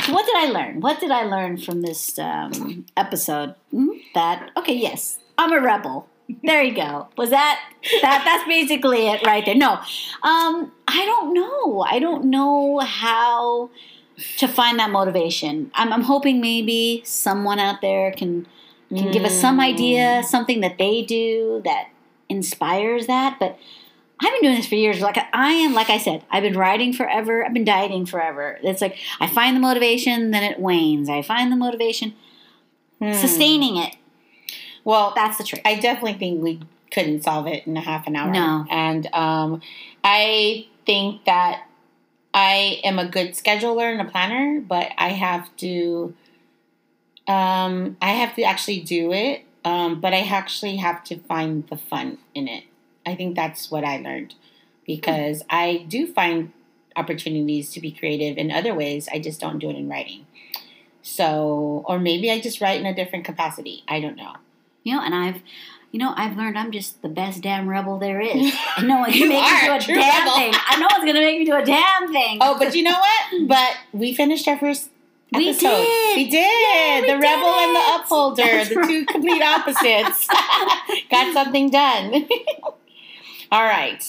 What 0.09 0.27
did 0.27 0.37
I 0.37 0.47
learn? 0.51 0.81
What 0.81 1.01
did 1.01 1.11
I 1.11 1.25
learn 1.25 1.57
from 1.57 1.83
this 1.83 2.19
um, 2.19 2.87
episode? 2.97 3.55
Hmm? 3.71 3.89
That 4.15 4.51
okay? 4.57 4.75
Yes, 4.75 5.19
I'm 5.39 5.53
a 5.53 5.61
rebel. 5.61 6.09
There 6.43 6.63
you 6.63 6.75
go. 6.75 7.09
Was 7.17 7.31
that 7.31 7.61
that? 8.03 8.23
That's 8.25 8.49
basically 8.49 9.09
it 9.09 9.25
right 9.27 9.45
there. 9.45 9.55
No, 9.55 9.73
um, 10.23 10.73
I 10.89 11.05
don't 11.05 11.35
know. 11.35 11.83
I 11.83 11.99
don't 11.99 12.27
know 12.27 12.79
how 12.79 13.71
to 14.39 14.49
find 14.49 14.79
that 14.79 14.91
motivation. 14.91 15.71
I'm, 15.75 15.93
I'm 15.93 16.03
hoping 16.03 16.41
maybe 16.41 17.03
someone 17.05 17.59
out 17.59 17.81
there 17.81 18.13
can 18.13 18.47
can 18.91 19.11
give 19.11 19.25
us 19.25 19.35
some 19.35 19.59
idea, 19.59 20.23
something 20.23 20.61
that 20.61 20.79
they 20.79 21.03
do 21.03 21.61
that 21.65 21.89
inspires 22.29 23.07
that. 23.07 23.39
But 23.41 23.59
I've 24.21 24.33
been 24.33 24.43
doing 24.43 24.57
this 24.57 24.67
for 24.67 24.77
years. 24.77 25.01
Like 25.01 25.19
I 25.33 25.53
am, 25.53 25.75
like 25.75 25.91
I 25.91 25.99
said, 25.99 26.25
I've 26.31 26.43
been 26.43 26.57
writing 26.57 26.93
forever. 26.93 27.45
I've 27.45 27.53
been 27.53 27.65
dieting 27.65 28.07
forever. 28.07 28.59
It's 28.63 28.81
like 28.81 28.97
I 29.21 29.27
find 29.27 29.57
the 29.57 29.61
motivation, 29.61 30.31
then 30.31 30.43
it 30.45 30.59
wanes. 30.61 31.09
I 31.09 31.23
find 31.23 31.51
the 31.51 31.57
motivation, 31.57 32.15
Hmm. 33.01 33.13
sustaining 33.13 33.77
it. 33.77 33.97
Well, 34.85 35.13
That's 35.17 35.37
the 35.39 35.45
trick. 35.45 35.63
I 35.65 35.75
definitely 35.77 36.15
think 36.15 36.43
we 36.43 36.61
couldn't 36.93 37.23
solve 37.25 37.47
it 37.49 37.67
in 37.67 37.77
a 37.77 37.81
half 37.81 38.07
an 38.07 38.15
hour. 38.15 38.31
No. 38.31 38.67
And 38.71 39.09
um, 39.13 39.61
I 40.05 40.67
think 40.87 41.25
that 41.25 41.67
I 42.33 42.81
am 42.85 42.99
a 42.99 43.07
good 43.09 43.33
scheduler 43.33 43.91
and 43.91 44.01
a 44.01 44.11
planner, 44.11 44.61
but 44.61 44.91
I 44.97 45.09
have 45.09 45.55
to 45.59 46.15
um, 47.27 47.97
I 48.03 48.11
have 48.11 48.35
to 48.37 48.43
actually 48.43 48.81
do 48.81 49.13
it. 49.13 49.43
Um, 49.65 49.99
but 50.01 50.13
I 50.13 50.21
actually 50.21 50.77
have 50.77 51.03
to 51.05 51.17
find 51.21 51.67
the 51.69 51.79
fun 51.79 52.19
in 52.35 52.49
it. 52.49 52.65
I 53.07 53.15
think 53.15 53.37
that's 53.37 53.71
what 53.71 53.85
I 53.85 53.99
learned 53.99 54.35
because 54.87 55.43
I 55.51 55.85
do 55.89 56.07
find 56.07 56.53
opportunities 56.97 57.71
to 57.73 57.81
be 57.81 57.91
creative 57.91 58.39
in 58.39 58.51
other 58.51 58.75
ways. 58.75 59.09
I 59.13 59.19
just 59.19 59.41
don't 59.41 59.59
do 59.59 59.69
it 59.71 59.77
in 59.77 59.89
writing. 59.89 60.27
So, 61.03 61.85
or 61.87 61.99
maybe 61.99 62.31
I 62.31 62.41
just 62.41 62.61
write 62.61 62.81
in 62.81 62.87
a 62.87 62.95
different 62.95 63.25
capacity. 63.25 63.83
I 63.89 64.01
don't 64.01 64.17
know. 64.17 64.35
you 64.85 64.95
know, 64.95 65.03
and 65.03 65.15
I've, 65.15 65.43
you 65.93 65.99
know, 65.99 66.13
I've 66.17 66.37
learned 66.37 66.59
I'm 66.59 66.73
just 66.73 67.03
the 67.03 67.09
best 67.09 67.43
damn 67.43 67.69
rebel 67.69 67.99
there 67.99 68.21
is. 68.21 68.55
And 68.79 68.89
no 68.89 69.01
one 69.01 69.11
can 69.13 69.23
You 69.23 69.29
make 69.29 69.43
me 69.43 69.61
do 69.67 69.73
a 69.73 69.77
a 69.77 69.81
damn 69.81 70.25
rebel. 70.25 70.37
thing. 70.39 70.53
I 70.55 70.77
know 70.81 70.87
one's 70.91 71.05
gonna 71.05 71.21
make 71.21 71.39
me 71.39 71.45
do 71.45 71.55
a 71.57 71.65
damn 71.65 72.11
thing. 72.13 72.39
Oh, 72.41 72.59
but 72.59 72.75
you 72.75 72.83
know 72.83 72.99
what? 72.99 73.49
But 73.49 73.77
we 73.93 74.15
finished 74.15 74.49
our 74.49 74.59
first 74.59 74.91
We 75.35 75.51
episode. 75.51 75.69
did. 75.85 76.17
We 76.17 76.31
did. 76.31 77.03
We 77.03 77.07
the 77.11 77.15
did 77.19 77.23
rebel 77.23 77.55
and 77.65 77.77
the 77.77 78.03
upholder, 78.03 78.43
That's 78.43 78.69
the 78.71 78.85
two 78.87 79.05
complete 79.07 79.43
opposites. 79.43 80.27
Got 81.11 81.33
something 81.35 81.71
done. 81.71 82.27
All 83.51 83.65
right. 83.65 84.03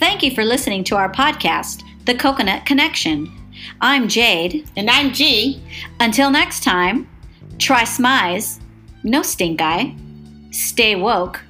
Thank 0.00 0.22
you 0.22 0.34
for 0.34 0.44
listening 0.44 0.84
to 0.84 0.96
our 0.96 1.12
podcast, 1.12 1.82
The 2.06 2.14
Coconut 2.14 2.64
Connection. 2.64 3.30
I'm 3.80 4.08
Jade. 4.08 4.68
And 4.76 4.88
I'm 4.88 5.12
G. 5.12 5.62
Until 6.00 6.30
next 6.30 6.62
time, 6.64 7.08
try 7.58 7.82
smize, 7.82 8.60
no 9.02 9.22
stink 9.22 9.60
eye, 9.60 9.94
stay 10.50 10.96
woke, 10.96 11.40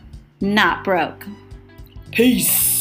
not 0.41 0.85
broke. 0.85 1.25
Peace. 2.11 2.80